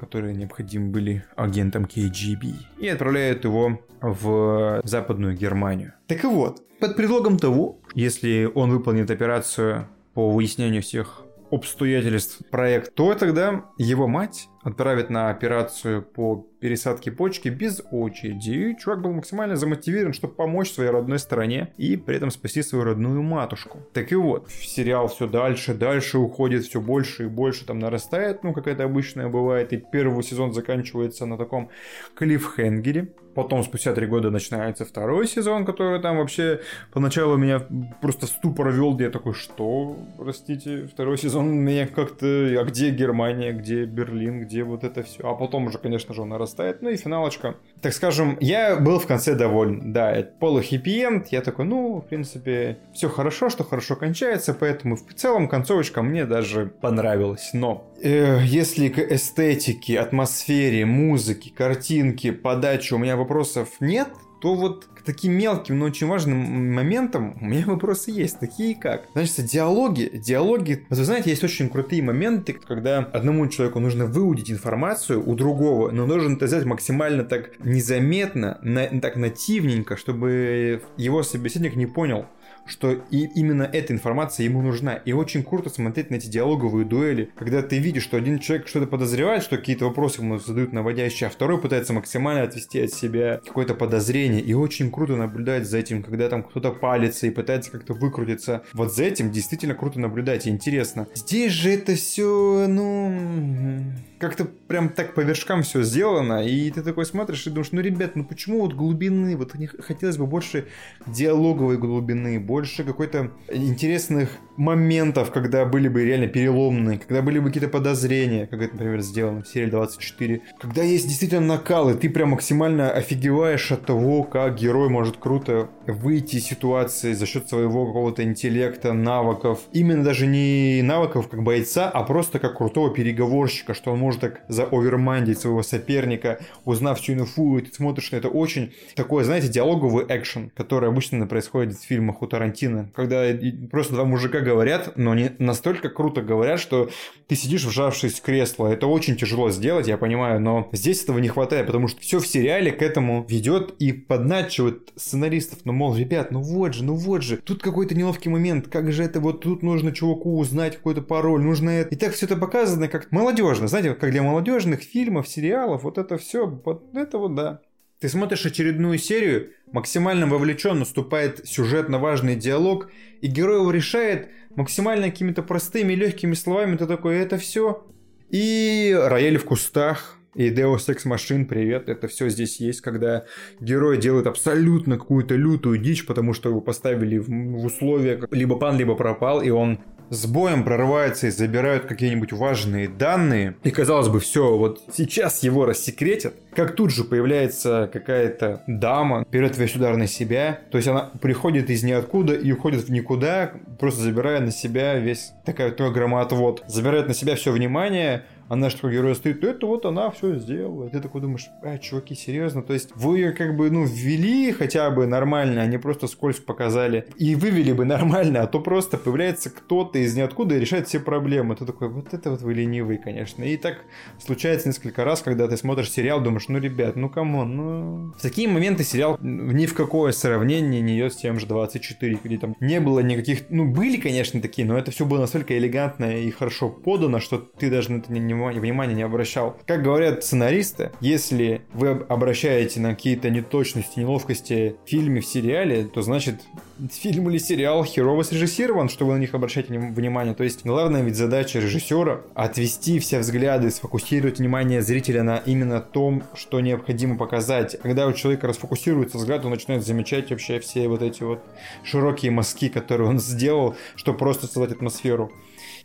которые 0.00 0.34
необходимы 0.34 0.90
были 0.90 1.24
агентам 1.36 1.84
KGB, 1.84 2.54
и 2.78 2.88
отправляют 2.88 3.44
его 3.44 3.80
в 4.00 4.80
Западную 4.84 5.36
Германию. 5.36 5.94
Так 6.06 6.24
и 6.24 6.26
вот, 6.26 6.62
под 6.78 6.96
предлогом 6.96 7.38
того, 7.38 7.80
если 7.94 8.50
он 8.54 8.70
выполнит 8.70 9.10
операцию 9.10 9.88
по 10.14 10.30
выяснению 10.30 10.82
всех 10.82 11.22
обстоятельств 11.50 12.42
проект, 12.50 12.94
то 12.94 13.14
тогда 13.14 13.64
его 13.78 14.06
мать 14.06 14.48
отправит 14.68 15.10
на 15.10 15.30
операцию 15.30 16.02
по 16.02 16.46
пересадке 16.60 17.10
почки 17.10 17.48
без 17.48 17.82
очереди. 17.90 18.50
И 18.50 18.78
чувак 18.78 19.02
был 19.02 19.12
максимально 19.12 19.56
замотивирован, 19.56 20.12
чтобы 20.12 20.34
помочь 20.34 20.70
своей 20.70 20.90
родной 20.90 21.18
стороне 21.18 21.72
и 21.76 21.96
при 21.96 22.16
этом 22.16 22.30
спасти 22.30 22.62
свою 22.62 22.84
родную 22.84 23.22
матушку. 23.22 23.78
Так 23.92 24.12
и 24.12 24.14
вот, 24.14 24.50
сериал 24.50 25.08
все 25.08 25.26
дальше, 25.26 25.74
дальше 25.74 26.18
уходит, 26.18 26.64
все 26.64 26.80
больше 26.80 27.24
и 27.24 27.28
больше 27.28 27.64
там 27.66 27.78
нарастает, 27.78 28.44
ну, 28.44 28.52
как 28.52 28.66
это 28.66 28.84
обычно 28.84 29.28
бывает, 29.28 29.72
и 29.72 29.76
первый 29.76 30.22
сезон 30.22 30.52
заканчивается 30.52 31.26
на 31.26 31.36
таком 31.36 31.70
клиффхенгере. 32.14 33.08
Потом, 33.34 33.62
спустя 33.62 33.94
три 33.94 34.06
года, 34.06 34.30
начинается 34.30 34.84
второй 34.84 35.28
сезон, 35.28 35.64
который 35.64 36.00
там 36.00 36.16
вообще 36.16 36.60
поначалу 36.92 37.36
меня 37.36 37.62
просто 38.00 38.26
ступор 38.26 38.70
вел, 38.72 38.94
где 38.94 39.04
я 39.04 39.10
такой, 39.10 39.32
что, 39.32 39.96
простите, 40.18 40.88
второй 40.92 41.18
сезон 41.18 41.56
меня 41.56 41.86
как-то, 41.86 42.26
а 42.26 42.64
где 42.64 42.90
Германия, 42.90 43.52
где 43.52 43.84
Берлин, 43.84 44.40
где 44.40 44.57
где 44.58 44.64
вот 44.64 44.84
это 44.84 45.02
все. 45.02 45.28
А 45.28 45.34
потом 45.34 45.66
уже, 45.66 45.78
конечно 45.78 46.14
же, 46.14 46.22
он 46.22 46.30
нарастает. 46.30 46.82
Ну 46.82 46.90
и 46.90 46.96
финалочка. 46.96 47.56
Так 47.80 47.92
скажем, 47.92 48.36
я 48.40 48.76
был 48.76 48.98
в 48.98 49.06
конце 49.06 49.34
доволен. 49.34 49.92
Да, 49.92 50.10
это 50.10 50.32
полу 50.38 50.60
хэппи 50.60 51.30
Я 51.30 51.42
такой, 51.42 51.64
ну, 51.64 51.98
в 52.00 52.06
принципе, 52.08 52.78
все 52.92 53.08
хорошо, 53.08 53.50
что 53.50 53.62
хорошо 53.64 53.94
кончается, 53.94 54.54
поэтому 54.54 54.96
в 54.96 55.14
целом 55.14 55.48
концовочка 55.48 56.02
мне 56.02 56.24
даже 56.24 56.66
понравилась. 56.66 57.50
Но 57.52 57.88
э, 58.02 58.40
если 58.44 58.88
к 58.88 58.98
эстетике, 58.98 60.00
атмосфере, 60.00 60.84
музыке, 60.84 61.50
картинке, 61.54 62.32
подаче 62.32 62.96
у 62.96 62.98
меня 62.98 63.16
вопросов 63.16 63.68
нет, 63.80 64.08
то 64.40 64.54
вот 64.54 64.86
к 64.94 65.02
таким 65.02 65.32
мелким, 65.32 65.78
но 65.78 65.86
очень 65.86 66.06
важным 66.06 66.74
моментам 66.74 67.36
у 67.40 67.44
меня 67.44 67.64
вопросы 67.66 68.10
есть, 68.10 68.38
такие 68.38 68.74
как. 68.74 69.06
Значит, 69.14 69.46
диалоги, 69.46 70.10
диалоги, 70.14 70.86
вы 70.88 71.04
знаете, 71.04 71.30
есть 71.30 71.44
очень 71.44 71.68
крутые 71.68 72.02
моменты, 72.02 72.52
когда 72.52 72.98
одному 72.98 73.46
человеку 73.48 73.80
нужно 73.80 74.06
выудить 74.06 74.50
информацию 74.50 75.26
у 75.26 75.34
другого, 75.34 75.90
но 75.90 76.06
должен 76.06 76.36
это 76.36 76.46
сделать 76.46 76.66
максимально 76.66 77.24
так 77.24 77.52
незаметно, 77.60 78.58
на, 78.62 78.86
так 79.00 79.16
нативненько, 79.16 79.96
чтобы 79.96 80.82
его 80.96 81.22
собеседник 81.22 81.76
не 81.76 81.86
понял 81.86 82.26
что 82.68 82.92
и 83.10 83.26
именно 83.34 83.62
эта 83.62 83.92
информация 83.92 84.44
ему 84.44 84.62
нужна. 84.62 84.94
И 84.94 85.12
очень 85.12 85.42
круто 85.42 85.70
смотреть 85.70 86.10
на 86.10 86.16
эти 86.16 86.26
диалоговые 86.26 86.84
дуэли, 86.84 87.30
когда 87.36 87.62
ты 87.62 87.78
видишь, 87.78 88.04
что 88.04 88.16
один 88.16 88.38
человек 88.38 88.68
что-то 88.68 88.86
подозревает, 88.86 89.42
что 89.42 89.56
какие-то 89.56 89.86
вопросы 89.86 90.20
ему 90.20 90.38
задают 90.38 90.72
наводящие, 90.72 91.28
а 91.28 91.30
второй 91.30 91.60
пытается 91.60 91.92
максимально 91.92 92.42
отвести 92.42 92.80
от 92.80 92.92
себя 92.92 93.40
какое-то 93.44 93.74
подозрение. 93.74 94.40
И 94.40 94.54
очень 94.54 94.90
круто 94.90 95.16
наблюдать 95.16 95.66
за 95.66 95.78
этим, 95.78 96.02
когда 96.02 96.28
там 96.28 96.42
кто-то 96.42 96.72
палится 96.72 97.26
и 97.26 97.30
пытается 97.30 97.70
как-то 97.70 97.94
выкрутиться. 97.94 98.62
Вот 98.72 98.94
за 98.94 99.04
этим 99.04 99.30
действительно 99.30 99.74
круто 99.74 100.00
наблюдать 100.00 100.46
и 100.46 100.50
интересно. 100.50 101.06
Здесь 101.14 101.52
же 101.52 101.70
это 101.70 101.94
все, 101.94 102.66
ну 102.68 103.82
как-то 104.18 104.44
прям 104.44 104.88
так 104.88 105.14
по 105.14 105.20
вершкам 105.20 105.62
все 105.62 105.82
сделано, 105.82 106.46
и 106.46 106.70
ты 106.70 106.82
такой 106.82 107.06
смотришь 107.06 107.46
и 107.46 107.50
думаешь, 107.50 107.72
ну, 107.72 107.80
ребят, 107.80 108.16
ну 108.16 108.24
почему 108.24 108.60
вот 108.60 108.74
глубины, 108.74 109.36
вот 109.36 109.54
хотелось 109.80 110.16
бы 110.16 110.26
больше 110.26 110.66
диалоговой 111.06 111.78
глубины, 111.78 112.40
больше 112.40 112.84
какой-то 112.84 113.32
интересных 113.50 114.30
моментов, 114.58 115.30
когда 115.30 115.64
были 115.64 115.88
бы 115.88 116.04
реально 116.04 116.26
переломные, 116.26 116.98
когда 116.98 117.22
были 117.22 117.38
бы 117.38 117.46
какие-то 117.46 117.68
подозрения, 117.68 118.46
как 118.46 118.60
это, 118.60 118.74
например, 118.74 119.00
сделано 119.00 119.42
в 119.42 119.48
серии 119.48 119.70
24, 119.70 120.40
когда 120.58 120.82
есть 120.82 121.06
действительно 121.06 121.46
накалы, 121.46 121.94
ты 121.94 122.10
прям 122.10 122.30
максимально 122.30 122.90
офигеваешь 122.90 123.70
от 123.72 123.86
того, 123.86 124.24
как 124.24 124.56
герой 124.56 124.88
может 124.88 125.16
круто 125.16 125.68
выйти 125.86 126.36
из 126.36 126.44
ситуации 126.44 127.12
за 127.12 127.24
счет 127.26 127.48
своего 127.48 127.86
какого-то 127.86 128.24
интеллекта, 128.24 128.92
навыков, 128.92 129.60
именно 129.72 130.02
даже 130.02 130.26
не 130.26 130.82
навыков 130.82 131.28
как 131.28 131.42
бойца, 131.42 131.88
а 131.88 132.02
просто 132.02 132.38
как 132.40 132.58
крутого 132.58 132.92
переговорщика, 132.92 133.74
что 133.74 133.92
он 133.92 134.00
может 134.00 134.20
так 134.20 134.42
заовермандить 134.48 135.38
своего 135.38 135.62
соперника, 135.62 136.40
узнав 136.64 137.00
всю 137.00 137.12
инфу, 137.12 137.58
и 137.58 137.62
ты 137.62 137.72
смотришь 137.72 138.10
на 138.10 138.16
это 138.16 138.28
очень 138.28 138.72
такой, 138.96 139.22
знаете, 139.22 139.48
диалоговый 139.48 140.04
экшен, 140.08 140.50
который 140.56 140.88
обычно 140.88 141.26
происходит 141.26 141.76
в 141.76 141.84
фильмах 141.84 142.22
у 142.22 142.26
Тарантино, 142.26 142.90
когда 142.94 143.24
просто 143.70 143.94
два 143.94 144.04
мужика 144.04 144.40
говорят, 144.48 144.96
но 144.96 145.14
не 145.14 145.32
настолько 145.38 145.88
круто 145.90 146.22
говорят, 146.22 146.60
что 146.60 146.90
ты 147.26 147.36
сидишь 147.36 147.64
вжавшись 147.64 148.14
в 148.14 148.22
кресло. 148.22 148.68
Это 148.68 148.86
очень 148.86 149.16
тяжело 149.16 149.50
сделать, 149.50 149.86
я 149.86 149.98
понимаю, 149.98 150.40
но 150.40 150.68
здесь 150.72 151.02
этого 151.02 151.18
не 151.18 151.28
хватает, 151.28 151.66
потому 151.66 151.88
что 151.88 152.00
все 152.00 152.18
в 152.18 152.26
сериале 152.26 152.72
к 152.72 152.82
этому 152.82 153.26
ведет 153.28 153.74
и 153.78 153.92
подначивает 153.92 154.92
сценаристов. 154.96 155.60
Ну, 155.64 155.72
мол, 155.72 155.94
ребят, 155.94 156.30
ну 156.30 156.40
вот 156.40 156.74
же, 156.74 156.84
ну 156.84 156.94
вот 156.94 157.22
же, 157.22 157.36
тут 157.36 157.62
какой-то 157.62 157.94
неловкий 157.94 158.30
момент, 158.30 158.68
как 158.68 158.90
же 158.92 159.04
это 159.04 159.20
вот 159.20 159.42
тут 159.42 159.62
нужно 159.62 159.92
чуваку 159.92 160.38
узнать 160.38 160.76
какой-то 160.76 161.02
пароль, 161.02 161.42
нужно 161.42 161.70
это. 161.70 161.94
И 161.94 161.98
так 161.98 162.14
все 162.14 162.26
это 162.26 162.36
показано 162.36 162.88
как 162.88 163.12
молодежно, 163.12 163.68
знаете, 163.68 163.94
как 163.94 164.10
для 164.10 164.22
молодежных 164.22 164.80
фильмов, 164.80 165.28
сериалов, 165.28 165.82
вот 165.82 165.98
это 165.98 166.16
все, 166.16 166.46
вот 166.46 166.84
это 166.94 167.18
вот 167.18 167.34
да. 167.34 167.60
Ты 168.00 168.08
смотришь 168.08 168.46
очередную 168.46 168.96
серию, 168.96 169.50
максимально 169.72 170.26
вовлечен, 170.26 170.78
наступает 170.78 171.46
сюжетно 171.46 171.98
важный 171.98 172.36
диалог, 172.36 172.90
и 173.20 173.26
герой 173.26 173.60
его 173.60 173.70
решает 173.70 174.28
максимально 174.54 175.10
какими-то 175.10 175.42
простыми, 175.42 175.94
легкими 175.94 176.34
словами. 176.34 176.76
Ты 176.76 176.86
такой, 176.86 177.16
это 177.16 177.38
все. 177.38 177.86
И 178.30 178.96
рояль 178.98 179.38
в 179.38 179.44
кустах, 179.44 180.18
и 180.34 180.50
Deus 180.50 180.88
Ex 180.88 181.06
Machine, 181.06 181.46
привет, 181.46 181.88
это 181.88 182.06
все 182.06 182.28
здесь 182.28 182.60
есть, 182.60 182.80
когда 182.80 183.24
герой 183.60 183.98
делает 183.98 184.26
абсолютно 184.26 184.98
какую-то 184.98 185.34
лютую 185.34 185.78
дичь, 185.78 186.06
потому 186.06 186.34
что 186.34 186.50
его 186.50 186.60
поставили 186.60 187.18
в 187.18 187.64
условия 187.64 188.20
либо 188.30 188.56
пан, 188.56 188.76
либо 188.78 188.94
пропал, 188.94 189.40
и 189.40 189.50
он 189.50 189.80
с 190.10 190.26
боем 190.26 190.64
прорываются 190.64 191.26
и 191.26 191.30
забирают 191.30 191.84
какие-нибудь 191.84 192.32
важные 192.32 192.88
данные. 192.88 193.56
И 193.62 193.70
казалось 193.70 194.08
бы, 194.08 194.20
все, 194.20 194.56
вот 194.56 194.82
сейчас 194.92 195.42
его 195.42 195.66
рассекретят. 195.66 196.34
Как 196.54 196.74
тут 196.74 196.90
же 196.90 197.04
появляется 197.04 197.88
какая-то 197.92 198.62
дама, 198.66 199.24
берет 199.30 199.56
весь 199.56 199.76
удар 199.76 199.96
на 199.96 200.06
себя. 200.06 200.60
То 200.70 200.78
есть 200.78 200.88
она 200.88 201.10
приходит 201.20 201.70
из 201.70 201.82
ниоткуда 201.82 202.34
и 202.34 202.50
уходит 202.52 202.84
в 202.84 202.90
никуда, 202.90 203.52
просто 203.78 204.02
забирая 204.02 204.40
на 204.40 204.50
себя 204.50 204.98
весь 204.98 205.32
такой, 205.44 205.70
такой 205.70 205.92
громоотвод. 205.92 206.64
Забирает 206.66 207.08
на 207.08 207.14
себя 207.14 207.36
все 207.36 207.52
внимание, 207.52 208.24
а 208.48 208.56
наш 208.56 208.74
такой 208.74 208.92
герой 208.92 209.14
стоит, 209.14 209.44
это 209.44 209.66
вот 209.66 209.84
она 209.84 210.10
все 210.10 210.36
сделала. 210.36 210.88
ты 210.88 211.00
такой 211.00 211.20
думаешь, 211.20 211.48
а, 211.62 211.78
чуваки, 211.78 212.14
серьезно? 212.14 212.62
То 212.62 212.72
есть 212.72 212.90
вы 212.94 213.18
ее 213.18 213.32
как 213.32 213.56
бы, 213.56 213.70
ну, 213.70 213.84
ввели 213.84 214.52
хотя 214.52 214.90
бы 214.90 215.06
нормально, 215.06 215.62
а 215.62 215.78
просто 215.78 216.06
вскользь 216.06 216.38
показали. 216.38 217.06
И 217.16 217.34
вывели 217.34 217.72
бы 217.72 217.84
нормально, 217.84 218.42
а 218.42 218.46
то 218.46 218.60
просто 218.60 218.96
появляется 218.96 219.50
кто-то 219.50 219.98
из 219.98 220.16
ниоткуда 220.16 220.56
и 220.56 220.60
решает 220.60 220.88
все 220.88 220.98
проблемы. 220.98 221.56
Ты 221.56 221.66
такой, 221.66 221.88
вот 221.88 222.14
это 222.14 222.30
вот 222.30 222.40
вы 222.40 222.54
ленивый, 222.54 222.98
конечно. 222.98 223.44
И 223.44 223.56
так 223.56 223.84
случается 224.18 224.68
несколько 224.68 225.04
раз, 225.04 225.20
когда 225.20 225.46
ты 225.46 225.56
смотришь 225.56 225.90
сериал, 225.90 226.20
думаешь, 226.20 226.48
ну, 226.48 226.58
ребят, 226.58 226.96
ну, 226.96 227.10
come 227.10 227.36
on, 227.36 227.56
ну... 227.56 228.12
В 228.18 228.22
такие 228.22 228.48
моменты 228.48 228.82
сериал 228.82 229.18
ни 229.20 229.66
в 229.66 229.74
какое 229.74 230.12
сравнение 230.12 230.80
не 230.80 230.96
идет 230.96 231.12
с 231.12 231.16
тем 231.16 231.38
же 231.38 231.46
24, 231.46 232.18
где 232.24 232.38
там 232.38 232.56
не 232.60 232.80
было 232.80 233.00
никаких... 233.00 233.50
Ну, 233.50 233.66
были, 233.66 233.98
конечно, 233.98 234.40
такие, 234.40 234.66
но 234.66 234.78
это 234.78 234.90
все 234.90 235.04
было 235.04 235.20
настолько 235.20 235.56
элегантно 235.56 236.16
и 236.16 236.30
хорошо 236.30 236.70
подано, 236.70 237.20
что 237.20 237.38
ты 237.38 237.70
даже 237.70 237.92
на 237.92 237.98
это 237.98 238.12
не, 238.12 238.20
не 238.52 238.60
внимания 238.60 238.94
не 238.94 239.02
обращал. 239.02 239.56
Как 239.66 239.82
говорят 239.82 240.24
сценаристы, 240.24 240.92
если 241.00 241.62
вы 241.72 241.90
обращаете 242.08 242.80
на 242.80 242.90
какие-то 242.90 243.30
неточности, 243.30 243.98
неловкости 244.00 244.76
в 244.84 244.88
фильме, 244.88 245.20
в 245.20 245.26
сериале, 245.26 245.84
то 245.84 246.02
значит 246.02 246.42
фильм 246.90 247.28
или 247.28 247.38
сериал 247.38 247.84
херово 247.84 248.22
срежиссирован, 248.22 248.88
чтобы 248.88 249.14
на 249.14 249.18
них 249.18 249.34
обращать 249.34 249.68
внимание. 249.68 250.34
То 250.34 250.44
есть 250.44 250.64
главная 250.64 251.02
ведь 251.02 251.16
задача 251.16 251.58
режиссера 251.58 252.20
отвести 252.34 252.98
все 252.98 253.18
взгляды, 253.18 253.70
сфокусировать 253.70 254.38
внимание 254.38 254.82
зрителя 254.82 255.22
на 255.22 255.38
именно 255.38 255.80
том, 255.80 256.22
что 256.34 256.60
необходимо 256.60 257.16
показать. 257.16 257.78
Когда 257.80 258.06
у 258.06 258.12
человека 258.12 258.46
расфокусируется 258.46 259.18
взгляд, 259.18 259.44
он 259.44 259.50
начинает 259.50 259.84
замечать 259.84 260.30
вообще 260.30 260.60
все 260.60 260.88
вот 260.88 261.02
эти 261.02 261.22
вот 261.22 261.42
широкие 261.82 262.30
мазки, 262.30 262.68
которые 262.68 263.08
он 263.08 263.18
сделал, 263.18 263.76
чтобы 263.96 264.18
просто 264.18 264.46
создать 264.46 264.72
атмосферу. 264.72 265.32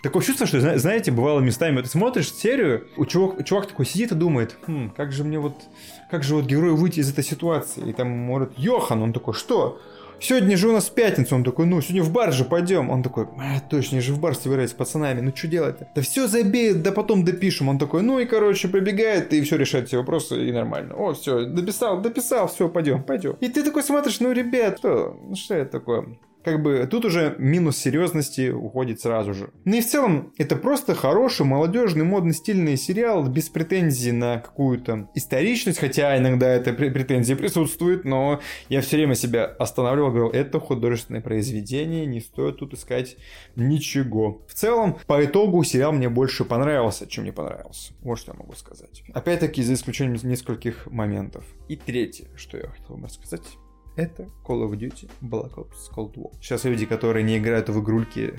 Такое 0.04 0.22
чувство, 0.22 0.46
что, 0.46 0.60
знаете, 0.78 1.12
бывало 1.12 1.40
местами, 1.40 1.82
ты 1.82 1.88
смотришь 1.88 2.34
серию, 2.34 2.88
у 2.98 3.06
чувак, 3.06 3.46
чувак 3.46 3.68
такой 3.68 3.86
сидит 3.86 4.12
и 4.12 4.16
думает, 4.16 4.58
хм, 4.68 4.92
как 4.96 5.14
же 5.14 5.24
мне 5.24 5.40
вот, 5.40 5.56
как 6.12 6.24
же 6.24 6.36
вот 6.36 6.44
герою 6.44 6.76
выйти 6.76 7.00
из 7.00 7.10
этой 7.10 7.24
ситуации? 7.24 7.90
И 7.90 7.94
там 7.94 8.10
может, 8.10 8.52
Йохан, 8.58 9.02
он 9.02 9.14
такой, 9.14 9.34
что? 9.34 9.80
Сегодня 10.20 10.58
же 10.58 10.68
у 10.68 10.74
нас 10.74 10.90
пятница, 10.90 11.36
он 11.36 11.46
такой, 11.46 11.68
ну, 11.68 11.82
сегодня 11.82 12.04
в 12.04 12.12
бар 12.12 12.34
же 12.34 12.44
пойдем. 12.44 12.90
Он 12.90 13.02
такой, 13.02 13.28
а, 13.38 13.62
точно, 13.70 13.96
я 13.96 14.02
же 14.02 14.14
в 14.14 14.20
бар 14.20 14.36
собираюсь 14.36 14.72
с 14.72 14.74
пацанами, 14.74 15.22
ну, 15.22 15.34
что 15.34 15.48
делать-то? 15.48 15.88
Да 15.96 16.02
все 16.02 16.28
забей, 16.28 16.74
да 16.74 16.92
потом 16.92 17.24
допишем. 17.24 17.70
Он 17.70 17.78
такой, 17.78 18.04
ну, 18.04 18.20
и, 18.20 18.26
короче, 18.26 18.68
пробегает, 18.68 19.32
и 19.32 19.42
все 19.42 19.56
решает 19.56 19.88
все 19.88 19.98
вопросы, 19.98 20.48
и 20.48 20.52
нормально. 20.52 20.96
О, 20.96 21.14
все, 21.14 21.46
дописал, 21.46 22.02
дописал, 22.02 22.50
все, 22.50 22.68
пойдем, 22.68 23.04
пойдем. 23.04 23.38
И 23.40 23.48
ты 23.48 23.64
такой 23.64 23.84
смотришь, 23.84 24.20
ну, 24.20 24.34
ребят, 24.34 24.80
что, 24.80 25.18
ну, 25.28 25.36
что 25.36 25.56
это 25.56 25.72
такое? 25.72 26.18
Как 26.44 26.62
бы 26.62 26.88
тут 26.90 27.06
уже 27.06 27.36
минус 27.38 27.78
серьезности 27.78 28.50
уходит 28.50 29.02
сразу 29.02 29.34
же. 29.34 29.50
Ну 29.66 29.78
и 29.78 29.82
в 29.82 29.88
целом, 29.88 30.34
это 30.38 30.56
просто 30.56 30.96
хороший, 30.96 31.46
молодежный, 31.46 32.04
модный, 32.04 32.34
стильный 32.34 32.78
сериал 32.78 33.28
без 33.28 33.50
претензий 33.50 34.12
на 34.12 34.40
какую-то 34.40 35.10
историчность, 35.16 35.80
хотя 35.80 36.18
иногда 36.18 36.50
это 36.50 36.74
претензии 36.74 37.34
присутствуют, 37.34 38.06
но 38.06 38.42
я 38.70 38.82
все 38.82 38.98
время 38.98 39.16
себя 39.16 39.46
останавливал, 39.46 40.10
говорил, 40.10 40.30
это 40.30 40.60
художественное 40.60 41.22
произведение, 41.22 42.06
не 42.06 42.20
стоит 42.20 42.58
тут 42.58 42.74
искать 42.74 43.18
ничего. 43.56 44.42
В 44.48 44.54
целом, 44.54 44.98
по 45.08 45.24
итогу 45.24 45.64
сериал 45.64 45.94
мне 45.94 46.10
больше 46.10 46.46
понравился, 46.46 47.08
чем 47.08 47.24
не 47.24 47.32
понравился. 47.32 47.94
Вот 48.02 48.20
что 48.20 48.32
я 48.34 48.38
могу 48.38 48.54
сказать. 48.54 49.04
Опять-таки, 49.14 49.64
за 49.64 49.74
исключением 49.74 50.20
нескольких 50.24 50.88
моментов. 50.88 51.46
И 51.68 51.76
третье, 51.76 52.28
что 52.36 52.58
я 52.58 52.68
хотел 52.68 52.98
бы 52.98 53.06
рассказать, 53.06 53.44
Это 53.96 54.24
Call 54.44 54.68
of 54.68 54.72
Duty 54.72 55.10
Black 55.22 55.54
Ops 55.56 55.92
Cold 55.96 56.16
War. 56.16 56.32
Сейчас 56.42 56.64
люди, 56.64 56.86
которые 56.86 57.24
не 57.24 57.38
играют 57.38 57.70
в 57.70 57.80
игрульки, 57.80 58.34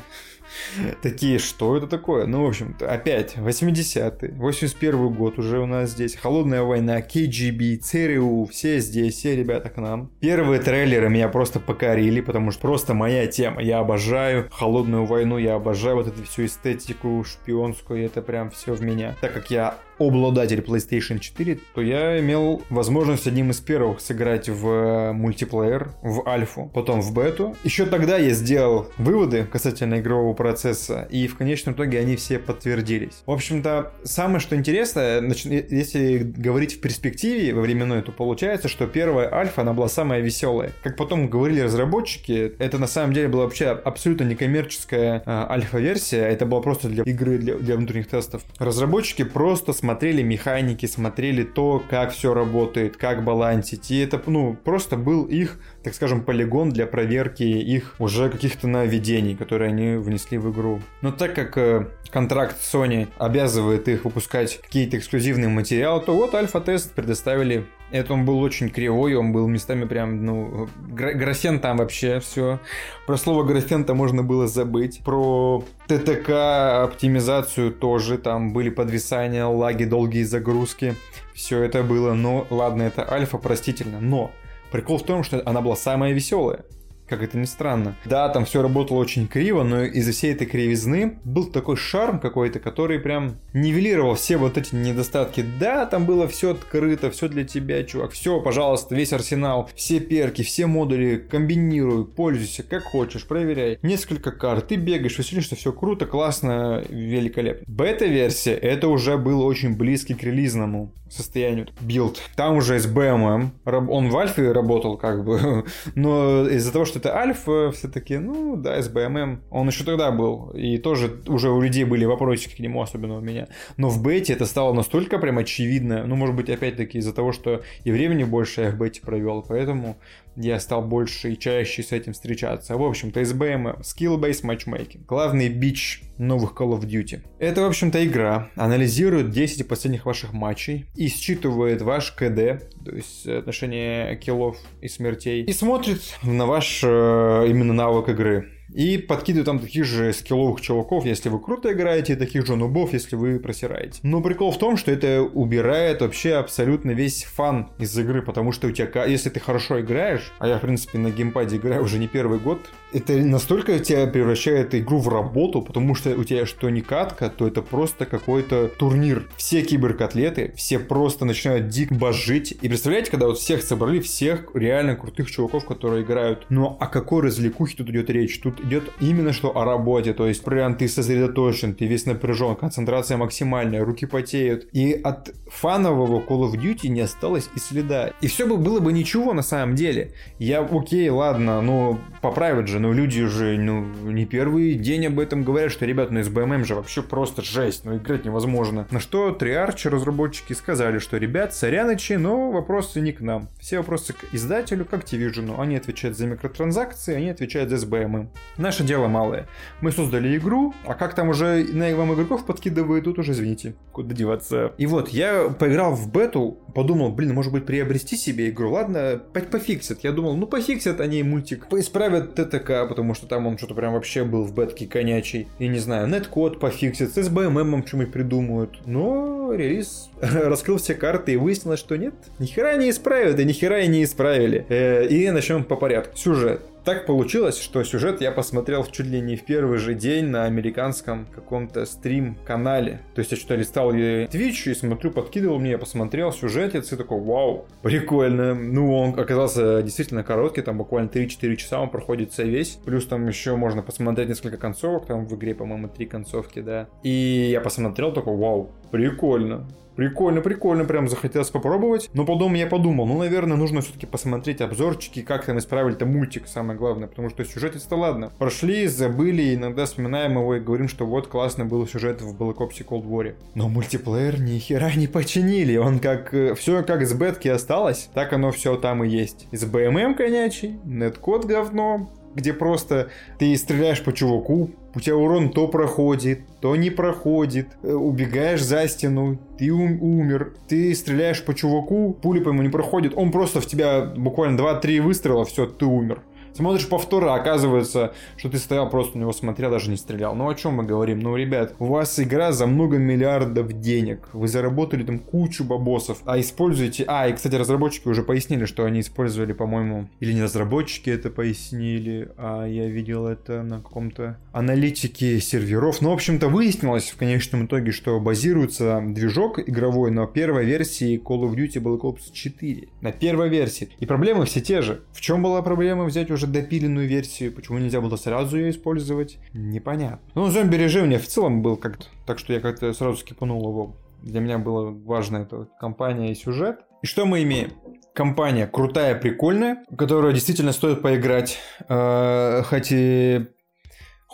такие, 1.03 1.39
что 1.39 1.77
это 1.77 1.87
такое? 1.87 2.27
Ну, 2.27 2.45
в 2.45 2.49
общем-то, 2.49 2.91
опять 2.91 3.37
80-й, 3.37 4.33
81 4.33 5.15
год 5.15 5.39
уже 5.39 5.61
у 5.61 5.67
нас 5.67 5.91
здесь. 5.91 6.17
Холодная 6.17 6.63
война, 6.63 7.01
KGB, 7.01 7.79
ЦРУ, 7.79 8.47
все 8.47 8.81
здесь, 8.81 9.15
все 9.15 9.37
ребята 9.37 9.71
к 9.71 9.77
нам. 9.77 10.11
Первые 10.21 10.61
трейлеры 10.61 11.09
меня 11.09 11.29
просто 11.29 11.61
покорили, 11.61 12.21
потому 12.21 12.51
что 12.51 12.61
просто 12.63 12.95
моя 12.95 13.27
тема. 13.29 13.63
Я 13.63 13.79
обожаю 13.79 14.49
холодную 14.51 15.05
войну, 15.05 15.39
я 15.39 15.55
обожаю 15.55 15.97
вот 15.97 16.09
эту 16.09 16.25
всю 16.25 16.47
эстетику 16.47 17.23
шпионскую, 17.25 18.05
это 18.05 18.23
прям 18.23 18.51
все 18.51 18.75
в 18.75 18.83
меня. 18.83 19.17
Так 19.21 19.33
как 19.33 19.51
я 19.51 19.79
обладатель 19.99 20.61
PlayStation 20.61 21.19
4, 21.19 21.59
то 21.75 21.81
я 21.81 22.21
имел 22.21 22.63
возможность 22.71 23.27
одним 23.27 23.51
из 23.51 23.61
первых 23.61 24.01
сыграть 24.01 24.49
в 24.49 24.69
э, 24.69 25.13
мультиплеер, 25.13 25.91
в 26.03 26.29
альфу, 26.29 26.71
потом 26.75 27.01
в 27.01 27.15
бету. 27.15 27.57
Еще 27.65 27.87
тогда 27.87 28.19
я 28.19 28.31
сделал 28.31 28.89
выводы 28.99 29.45
касательно 29.45 30.01
игрового 30.01 30.35
процесса, 30.35 31.07
и 31.11 31.27
в 31.27 31.37
конечном 31.37 31.75
итоге 31.75 31.99
они 31.99 32.17
все 32.17 32.39
подтвердились. 32.39 33.23
В 33.27 33.31
общем-то, 33.31 33.93
самое 34.05 34.41
что 34.41 34.57
интересно, 34.57 35.23
если 35.45 36.19
говорить 36.19 36.77
в 36.77 36.81
перспективе 36.81 37.55
во 37.55 37.63
временной, 37.63 38.03
то 38.03 38.13
получается, 38.13 38.69
что 38.69 38.87
первая 38.87 39.33
альфа, 39.33 39.63
она 39.63 39.73
была 39.73 39.89
самая 39.89 40.21
веселая. 40.21 40.73
Как 40.83 40.97
потом 40.97 41.29
говорили 41.29 41.61
разработчики, 41.61 42.55
это 42.59 42.79
на 42.79 42.87
самом 42.87 43.13
деле 43.13 43.29
была 43.29 43.45
вообще 43.45 43.69
абсолютно 43.69 44.25
некоммерческая 44.25 45.23
э, 45.25 45.47
альфа-версия, 45.51 46.23
это 46.23 46.47
была 46.47 46.61
просто 46.61 46.89
для 46.89 47.05
игры, 47.05 47.39
для, 47.39 47.55
для 47.57 47.77
внутренних 47.77 48.09
тестов. 48.09 48.43
Разработчики 48.59 49.25
просто 49.25 49.73
смотрели 49.85 50.23
механики, 50.23 50.87
смотрели 50.87 51.43
то, 51.43 51.85
как 51.91 52.13
все 52.13 52.33
работает, 52.33 52.97
как 52.97 53.23
балансить. 53.23 53.91
И 53.91 53.99
это, 53.99 54.19
ну, 54.27 54.57
просто 54.65 54.97
был 54.97 55.25
их, 55.25 55.59
так 55.83 55.93
скажем, 55.93 56.25
полигон 56.25 56.71
для 56.71 56.87
проверки 56.87 57.43
их 57.43 57.95
уже 57.99 58.31
каких-то 58.31 58.67
нововведений, 58.67 59.37
которые 59.37 59.69
они 59.69 59.97
внесли 59.97 60.39
в 60.39 60.51
игру. 60.51 60.81
Но 61.03 61.13
так 61.13 61.35
как 61.35 61.59
э, 61.59 61.87
контракт 62.11 62.57
Sony 62.63 63.09
обязывает 63.19 63.87
их 63.89 64.07
выпускать 64.07 64.59
какие-то 64.63 64.97
эксклюзивные 64.97 65.49
материалы, 65.49 66.01
то 66.01 66.15
вот 66.15 66.35
альфа-тест 66.35 66.95
предоставили 66.95 67.67
это 67.95 68.13
он 68.13 68.25
был 68.25 68.41
очень 68.41 68.71
кривой, 68.71 69.15
он 69.15 69.33
был 69.33 69.47
местами 69.47 69.85
прям, 69.85 70.25
ну, 70.25 70.69
графен 70.89 71.61
там 71.61 71.77
вообще 71.77 72.21
все. 72.21 72.59
Про 73.07 73.17
слово 73.17 73.45
графен-то 73.45 73.95
можно 73.95 74.23
было 74.23 74.47
забыть. 74.47 75.01
Про 75.05 75.65
ТТК 75.87 76.83
оптимизацию 76.83 77.73
тоже, 77.73 78.19
там 78.19 78.53
были 78.53 78.71
подвисания, 78.71 79.47
лаги, 79.47 79.85
долгие 79.85 80.25
загрузки. 80.25 80.97
Все 81.35 81.63
это 81.63 81.83
было, 81.83 82.15
но 82.15 82.47
ладно, 82.51 82.83
это 82.83 83.11
альфа, 83.11 83.39
простительно. 83.39 84.01
Но 84.01 84.33
прикол 84.73 84.99
в 84.99 85.05
том, 85.05 85.23
что 85.23 85.41
она 85.47 85.61
была 85.61 85.77
самая 85.77 86.13
веселая 86.13 86.65
как 87.09 87.23
это 87.23 87.39
ни 87.39 87.45
странно. 87.45 87.97
Да, 88.05 88.29
там 88.29 88.45
все 88.45 88.63
работало 88.63 88.99
очень 88.99 89.29
криво, 89.29 89.63
но 89.63 89.85
из-за 89.85 90.13
всей 90.13 90.33
этой 90.33 90.47
кривизны 90.47 91.19
был 91.25 91.47
такой 91.47 91.77
шарм 91.77 92.19
какой-то, 92.19 92.61
который 92.61 92.99
прям 92.99 93.37
нивелировал 93.53 94.15
все 94.15 94.37
вот 94.37 94.59
эти 94.59 94.75
недостатки. 94.75 95.45
Да, 95.59 95.87
там 95.87 96.07
было 96.07 96.29
все 96.29 96.53
открыто, 96.53 97.11
все 97.11 97.29
для 97.29 97.45
тебя, 97.45 97.83
чувак. 97.85 98.13
Все, 98.13 98.41
пожалуйста, 98.41 98.95
весь 98.95 99.13
арсенал, 99.13 99.71
все 99.75 100.01
перки, 100.01 100.43
все 100.43 100.67
модули, 100.67 101.17
комбинируй, 101.17 102.07
пользуйся 102.07 102.63
как 102.63 102.85
хочешь, 102.85 103.27
проверяй. 103.27 103.79
Несколько 103.83 104.33
карт, 104.33 104.69
ты 104.69 104.77
бегаешь, 104.77 105.19
веселишься, 105.19 105.57
все 105.57 105.73
круто, 105.73 106.07
классно, 106.07 106.83
великолепно. 106.89 107.65
Бета-версия, 107.67 108.55
это 108.55 108.89
уже 108.89 109.19
было 109.19 109.45
очень 109.45 109.77
близкий 109.77 110.15
к 110.15 110.23
релизному 110.23 110.93
состоянию. 111.15 111.69
Билд. 111.81 112.21
Там 112.37 112.57
уже 112.57 112.79
с 112.79 112.87
BMM. 112.87 113.51
Он 113.65 114.09
в 114.09 114.17
альфе 114.17 114.53
работал 114.53 114.97
как 114.97 115.25
бы, 115.25 115.65
но 115.95 116.47
из-за 116.49 116.73
того, 116.73 116.85
что 116.85 116.94
это 116.97 117.17
альфа, 117.17 117.71
все-таки, 117.73 118.19
ну 118.19 118.57
да, 118.57 118.79
SBMM, 118.79 119.39
он 119.51 119.69
еще 119.69 119.85
тогда 119.85 120.11
был, 120.11 120.51
и 120.51 120.79
тоже 120.79 121.21
уже 121.27 121.51
у 121.51 121.61
людей 121.61 121.85
были 121.85 122.05
вопросики 122.05 122.57
к 122.57 122.59
нему, 122.59 122.83
особенно 122.83 123.17
у 123.17 123.21
меня. 123.21 123.49
Но 123.77 123.89
в 123.89 124.03
бете 124.03 124.33
это 124.33 124.47
стало 124.47 124.73
настолько 124.73 125.19
прям 125.19 125.39
очевидно, 125.39 126.07
ну, 126.07 126.17
может 126.17 126.35
быть, 126.35 126.51
опять-таки 126.51 126.99
из-за 126.99 127.13
того, 127.13 127.33
что 127.33 127.63
и 127.85 127.91
времени 127.91 128.25
больше 128.25 128.63
я 128.63 128.71
в 128.71 128.79
бете 128.79 129.01
провел, 129.01 129.45
поэтому 129.47 129.97
я 130.37 130.59
стал 130.59 130.83
больше 130.83 131.33
и 131.33 131.39
чаще 131.39 131.83
с 131.83 131.93
этим 131.93 132.13
встречаться. 132.13 132.77
В 132.77 132.83
общем-то, 132.83 133.21
SBM 133.21 133.81
Skill-Based 133.81 134.45
Matchmaking. 134.45 135.05
Главный 135.07 135.49
бич 135.49 136.03
новых 136.19 136.53
Call 136.53 136.79
of 136.79 136.83
Duty. 136.83 137.23
Это, 137.39 137.63
в 137.63 137.67
общем-то, 137.67 138.05
игра. 138.05 138.51
Анализирует 138.57 139.31
10 139.31 139.67
последних 139.69 140.07
ваших 140.07 140.33
матчей 140.33 140.87
и 140.95 141.09
считывает 141.09 141.83
ваш 141.83 142.13
КД, 142.13 142.63
то 142.85 142.95
есть 142.95 143.27
отношение 143.27 144.17
киллов 144.17 144.57
и 144.81 144.89
смертей, 144.89 145.45
и 145.45 145.53
смотрит 145.53 146.01
на 146.23 146.47
ваш 146.47 146.84
э, 146.84 146.84
именно 146.85 147.73
навык 147.73 148.09
игры. 148.09 148.51
И 148.75 148.99
подкидываю 148.99 149.45
там 149.45 149.61
таких 149.61 149.85
же 149.85 150.13
скилловых 150.13 150.61
чуваков, 150.61 151.07
если 151.07 151.29
вы 151.29 151.41
круто 151.41 151.73
играете, 151.73 152.15
и 152.15 152.17
таких 152.17 152.45
же 152.45 152.57
нубов, 152.57 152.93
если 152.93 153.15
вы 153.15 153.39
просираете. 153.39 154.01
Но 154.03 154.21
прикол 154.21 154.51
в 154.51 154.59
том, 154.59 154.77
что 154.77 154.91
это 154.91 155.23
убирает 155.23 156.01
вообще 156.01 156.35
абсолютно 156.35 156.91
весь 156.91 157.25
фан 157.25 157.71
из 157.79 157.97
игры, 157.97 158.21
потому 158.21 158.51
что 158.51 158.67
у 158.67 158.73
тебя, 158.73 159.05
если 159.05 159.31
ты 159.31 159.39
хорошо 159.39 159.81
играешь, 159.81 160.33
а 160.41 160.49
я, 160.49 160.59
в 160.59 160.61
принципе, 160.61 160.99
на 160.99 161.11
геймпаде 161.11 161.57
играю 161.57 161.85
уже 161.85 161.99
не 161.99 162.09
первый 162.09 162.41
год, 162.41 162.59
это 162.93 163.13
настолько 163.15 163.79
тебя 163.79 164.07
превращает 164.07 164.75
игру 164.75 164.99
в 164.99 165.09
работу, 165.09 165.63
потому 165.63 165.95
что 165.95 166.11
у 166.11 166.25
тебя 166.25 166.47
что 166.47 166.69
не 166.71 166.81
катка, 166.81 167.29
то 167.29 167.47
это 167.47 167.63
просто 167.63 168.07
какой-то 168.07 168.69
турнир. 168.69 169.29
Все 169.37 169.63
киберкотлеты, 169.63 170.53
все 170.57 170.79
просто 170.79 171.25
начинают 171.25 171.69
дик 171.69 171.93
божить. 171.93 172.53
И 172.61 172.69
представляете, 172.69 173.11
когда 173.11 173.27
вот 173.27 173.39
всех 173.39 173.63
собрали, 173.63 174.01
всех 174.01 174.49
реально 174.55 174.97
крутых 174.97 175.31
чуваков, 175.31 175.65
которые 175.65 176.05
играют. 176.05 176.47
Но 176.49 176.77
о 176.81 176.87
какой 176.87 177.23
развлекухе 177.23 177.77
тут 177.77 177.91
идет 177.91 178.11
речь? 178.11 178.39
Тут 178.41 178.64
идет 178.65 178.91
именно 179.01 179.33
что 179.33 179.57
о 179.57 179.65
работе, 179.65 180.13
то 180.15 180.27
есть 180.27 180.43
прям 180.43 180.75
ты 180.75 180.89
сосредоточен, 180.89 181.75
ты 181.75 181.87
весь 181.87 182.07
напряжен, 182.07 182.57
концентрация 182.57 183.17
максимальная, 183.17 183.85
руки 183.85 184.07
потеют. 184.07 184.69
И 184.73 184.93
от 184.93 185.35
фанового 185.47 186.21
Call 186.21 186.51
of 186.51 186.55
Duty 186.55 186.89
не 186.89 187.03
осталось 187.03 187.49
и 187.55 187.59
следа. 187.59 188.13
И 188.21 188.27
все 188.27 188.47
бы 188.47 188.57
было 188.57 188.81
бы 188.81 188.93
ничего 188.93 189.33
на 189.35 189.43
самом 189.43 189.75
деле. 189.75 190.13
Я, 190.39 190.61
окей, 190.61 191.09
ладно, 191.11 191.61
ну 191.61 191.99
поправят 192.23 192.69
же, 192.69 192.81
но 192.81 192.93
люди 192.93 193.21
уже 193.23 193.57
ну, 193.59 193.85
не 194.11 194.27
первый 194.27 194.75
день 194.75 195.07
об 195.07 195.21
этом 195.21 195.45
говорят, 195.45 195.71
что, 195.71 195.85
ребят, 195.85 196.11
ну 196.11 196.21
SBMM 196.21 196.65
же 196.65 196.75
вообще 196.75 197.03
просто 197.03 197.43
жесть, 197.43 197.85
ну 197.85 197.97
играть 197.97 198.25
невозможно. 198.25 198.87
На 198.91 199.01
что 199.01 199.31
Триарчи 199.33 199.89
разработчики 199.89 200.53
сказали, 200.53 200.99
что, 200.99 201.19
ребят, 201.19 201.55
соряночи, 201.55 202.15
но 202.15 202.51
вопросы 202.51 203.01
не 203.01 203.13
к 203.13 203.21
нам. 203.21 203.49
Все 203.61 203.79
вопросы 203.79 204.13
к 204.15 204.33
издателю, 204.33 204.85
к 204.85 204.93
Activision. 204.93 205.61
Они 205.61 205.77
отвечают 205.77 206.17
за 206.17 206.27
микротранзакции, 206.27 207.15
они 207.15 207.31
отвечают 207.31 207.71
за 207.71 207.77
SBMM. 207.77 208.29
Наше 208.57 208.85
дело 208.85 209.09
малое. 209.09 209.49
Мы 209.81 209.91
создали 209.91 210.37
игру, 210.37 210.75
а 210.87 210.95
как 210.95 211.15
там 211.15 211.29
уже 211.29 211.65
на 211.73 211.95
вам 211.97 212.15
игроков 212.15 212.47
подкидывают, 212.47 213.05
тут 213.05 213.19
уже 213.19 213.33
извините, 213.33 213.75
куда 213.93 214.15
деваться. 214.15 214.73
И 214.79 214.87
вот, 214.87 215.09
я 215.09 215.49
поиграл 215.49 215.95
в 215.95 216.11
бету, 216.11 216.59
подумал, 216.75 217.11
блин, 217.11 217.35
может 217.35 217.53
быть 217.53 217.67
приобрести 217.67 218.17
себе 218.17 218.51
игру, 218.51 218.71
ладно, 218.73 219.21
пофиксят. 219.33 220.05
Я 220.05 220.13
думал, 220.13 220.37
ну 220.37 220.47
пофиксят 220.47 221.01
они 221.01 221.23
мультик, 221.23 221.67
исправят 221.73 222.35
ТТК, 222.35 222.87
потому 222.87 223.15
что 223.15 223.27
там 223.27 223.47
он 223.47 223.59
что-то 223.59 223.75
прям 223.75 223.95
вообще 223.95 224.25
был 224.25 224.45
в 224.45 224.55
бетке 224.55 224.87
конячий. 224.87 225.49
И 225.59 225.67
не 225.67 225.79
знаю, 225.79 226.07
неткод 226.07 226.61
пофиксят, 226.61 227.13
с 227.13 227.19
SBMM 227.19 227.87
что-нибудь 227.87 228.13
придумают. 228.13 228.87
Но 228.87 229.53
релиз 229.53 230.11
раскрыл 230.21 230.79
все 230.79 230.95
карты 230.95 231.33
и 231.33 231.37
выяснилось, 231.37 231.81
что 231.81 231.97
нет, 231.97 232.15
нихера 232.39 232.77
не 232.77 232.91
исправят, 232.91 233.39
и 233.41 233.45
нихера 233.45 233.83
и 233.83 233.89
не 233.89 234.05
исправили. 234.05 234.65
Э, 234.69 235.07
и 235.07 235.31
начнем 235.31 235.65
по 235.65 235.77
порядку. 235.77 236.17
Сюжет. 236.17 236.63
Так 236.85 237.07
получилось, 237.07 237.59
что 237.59 237.83
сюжет 237.83 238.21
я 238.21 238.31
посмотрел 238.31 238.85
чуть 238.85 239.07
ли 239.07 239.19
не 239.23 239.37
в 239.37 239.45
первый 239.47 239.79
же 239.79 239.95
день 239.95 240.27
на 240.27 240.45
американском 240.45 241.27
каком-то 241.35 241.87
стрим-канале. 241.87 243.01
То 243.15 243.21
есть 243.21 243.31
я 243.31 243.39
что-то 243.39 243.55
листал 243.55 243.95
Twitch 243.95 244.71
и 244.71 244.75
смотрю, 244.75 245.11
подкидывал 245.11 245.59
мне, 245.59 245.71
я 245.71 245.79
посмотрел 245.79 246.31
сюжет, 246.31 246.75
я 246.75 246.83
такой, 246.83 247.23
вау, 247.23 247.65
прикольно. 247.81 248.55
Ну, 248.55 248.95
он 248.99 249.19
оказался 249.19 249.83
действительно 249.83 250.23
короткий, 250.23 250.61
там 250.61 250.77
буквально 250.77 251.09
3-4 251.09 251.57
часа 251.57 251.81
он 251.81 251.89
проходится 251.89 252.43
весь. 252.43 252.79
Плюс 252.85 253.07
там 253.07 253.27
еще 253.29 253.57
можно 253.57 253.81
посмотреть 253.81 254.29
несколько 254.29 254.59
концовок, 254.59 255.07
там 255.07 255.27
в 255.27 255.35
игре, 255.37 255.55
по-моему, 255.55 255.89
три 255.89 256.05
концовки, 256.05 256.61
да. 256.61 256.87
И 257.03 257.49
я 257.51 257.63
посмотрел, 257.63 258.13
такой, 258.13 258.37
вау, 258.37 258.73
прикольно. 258.91 259.67
Прикольно, 259.97 260.41
прикольно, 260.41 260.85
прям 260.85 261.09
захотелось 261.09 261.51
попробовать. 261.51 262.11
Но 262.15 262.25
потом 262.25 262.55
я 262.55 262.67
подумал, 262.67 263.07
ну, 263.07 263.19
наверное, 263.19 263.57
нужно 263.57 263.81
все-таки 263.81 264.07
посмотреть 264.07 264.61
обзорчики, 264.61 265.23
как 265.23 265.47
там 265.47 265.59
исправили-то 265.59 266.07
мультик, 266.07 266.49
самое 266.49 266.79
главное, 266.79 267.09
потому 267.09 267.31
что 267.31 267.45
сюжет 267.45 267.77
это 267.77 267.97
ладно. 267.97 268.33
Прошли, 268.39 268.87
забыли, 268.87 269.55
иногда 269.55 269.87
вспоминаем 269.87 270.33
его 270.33 270.57
и 270.57 270.61
говорим, 270.61 270.89
что 270.89 271.07
вот 271.07 271.29
классно 271.29 271.65
был 271.65 271.87
сюжет 271.87 272.23
в 272.23 272.37
Black 272.37 272.57
Ops 272.57 272.85
Cold 272.85 273.07
War. 273.07 273.35
Но 273.55 273.69
мультиплеер 273.69 274.41
ни 274.41 274.59
хера 274.59 274.93
не 274.95 275.07
починили, 275.07 275.77
он 275.77 275.99
как, 276.01 276.35
э, 276.35 276.55
все 276.55 276.83
как 276.83 277.07
с 277.07 277.13
бетки 277.13 277.49
осталось, 277.49 278.11
так 278.15 278.33
оно 278.33 278.51
все 278.51 278.77
там 278.77 279.05
и 279.05 279.09
есть. 279.09 279.47
Из 279.53 279.65
BMM 279.65 280.15
конячий, 280.15 280.79
неткод 280.85 281.45
говно, 281.45 282.11
где 282.35 282.53
просто 282.53 283.09
ты 283.39 283.57
стреляешь 283.57 284.03
по 284.03 284.13
чуваку, 284.13 284.71
у 284.95 285.01
тебя 285.01 285.17
урон 285.17 285.51
то 285.51 285.69
проходит, 285.69 286.41
то 286.61 286.77
не 286.77 286.91
проходит, 286.91 287.69
э, 287.83 287.93
убегаешь 287.93 288.63
за 288.63 288.87
стену, 288.89 289.39
ты 289.59 289.71
ум- 289.71 290.03
умер, 290.03 290.55
ты 290.69 290.95
стреляешь 290.95 291.43
по 291.45 291.55
чуваку, 291.55 292.17
пули 292.21 292.41
по 292.41 292.49
ему 292.51 292.63
не 292.63 292.69
проходит, 292.69 293.13
он 293.17 293.31
просто 293.33 293.61
в 293.61 293.67
тебя 293.67 294.03
буквально 294.05 294.57
2-3 294.57 295.01
выстрела, 295.01 295.45
все, 295.45 295.67
ты 295.67 295.87
умер. 295.87 296.21
Смотришь 296.55 296.89
повторы, 296.89 297.29
а 297.31 297.35
оказывается, 297.35 298.15
что 298.37 298.49
ты 298.49 298.59
стоял 298.59 298.89
просто 298.89 299.19
на 299.19 299.23
него 299.23 299.33
смотрел, 299.33 299.73
даже 299.73 299.91
не 299.91 299.97
стрелял. 299.97 300.37
Ну 300.37 300.49
о 300.49 300.55
чем 300.55 300.75
мы 300.75 300.85
говорим? 300.85 301.19
Ну, 301.19 301.35
ребят, 301.35 301.75
у 301.81 301.87
вас 301.87 302.21
игра 302.21 302.53
за 302.53 302.69
много 302.69 302.97
миллиардов 302.97 303.73
денег. 303.81 304.29
Вы 304.33 304.47
заработали 304.47 305.03
там 305.03 305.19
кучу 305.19 305.65
бабосов, 305.65 306.23
а 306.27 306.39
используете... 306.39 307.05
А, 307.09 307.27
и, 307.27 307.33
кстати, 307.33 307.57
разработчики 307.57 308.07
уже 308.07 308.23
пояснили, 308.23 308.67
что 308.67 308.85
они 308.85 309.01
использовали, 309.01 309.53
по-моему... 309.53 310.09
Или 310.21 310.33
не 310.33 310.43
разработчики 310.43 311.11
это 311.11 311.29
пояснили, 311.29 312.31
а 312.37 312.67
я 312.67 312.87
видел 312.87 313.27
это 313.27 313.65
на 313.65 313.81
каком-то 313.81 314.39
аналитике 314.53 315.41
серверов. 315.41 316.01
Ну, 316.03 316.11
в 316.11 316.13
общем-то, 316.13 316.49
выяснилось 316.49 317.11
в 317.11 317.17
конечном 317.17 317.67
итоге, 317.67 317.91
что 317.91 318.21
базируется 318.21 319.03
движок 319.05 319.59
игровой 319.59 320.13
на 320.13 320.29
первой 320.29 320.65
версии 320.65 321.21
Call 321.21 321.43
of 321.43 321.57
Duty 321.57 321.83
Black 321.83 322.03
Ops 322.03 322.33
4. 322.33 322.89
На 323.01 323.11
первой 323.11 323.49
версии. 323.49 323.89
И 323.99 324.07
проблемы 324.07 324.47
все 324.47 324.61
те 324.61 324.83
же. 324.83 325.03
В 325.13 325.21
чем 325.21 325.43
была 325.43 325.61
проблема 325.61 326.05
взять 326.05 326.31
уже 326.31 326.44
допиленную 326.47 327.09
версию? 327.09 327.53
Почему 327.53 327.79
нельзя 327.79 328.01
было 328.01 328.17
сразу 328.17 328.57
ее 328.57 328.71
использовать? 328.71 329.39
Непонятно. 329.53 330.21
Ну, 330.35 330.49
зомби-режим 330.49 331.07
мне 331.07 331.19
в 331.19 331.27
целом 331.27 331.63
был 331.63 331.77
как-то... 331.77 332.07
Так 332.27 332.39
что 332.39 332.53
я 332.53 332.61
как-то 332.61 332.93
сразу 332.93 333.19
скипанул 333.19 333.69
его. 333.69 333.97
Для 334.23 334.41
меня 334.41 334.59
было 334.59 334.91
важно 334.91 335.39
это 335.39 335.69
компания 335.79 336.33
и 336.33 336.35
сюжет. 336.35 336.81
И 337.03 337.07
что 337.07 337.27
мы 337.27 337.43
имеем? 337.43 337.73
Компания 338.15 338.67
крутая, 338.67 339.15
прикольная, 339.15 339.85
которую 339.99 340.33
действительно 340.33 340.73
стоит 340.73 341.03
поиграть. 341.03 341.59
Э, 341.89 342.63
хоть 342.65 342.93
и 342.93 343.47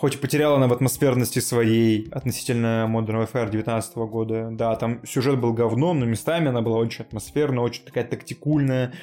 Хоть 0.01 0.15
и 0.15 0.17
потеряла 0.17 0.55
она 0.55 0.67
в 0.67 0.73
атмосферности 0.73 1.37
своей 1.37 2.09
относительно 2.09 2.89
Modern 2.89 3.23
Warfare 3.23 3.51
19 3.51 3.95
года. 3.97 4.49
Да, 4.51 4.75
там 4.75 5.05
сюжет 5.05 5.39
был 5.39 5.53
говном, 5.53 5.99
но 5.99 6.07
местами 6.07 6.47
она 6.47 6.63
была 6.63 6.77
очень 6.77 7.05
атмосферная, 7.05 7.63
очень 7.63 7.85
такая 7.85 8.05
тактикульная, 8.05 8.93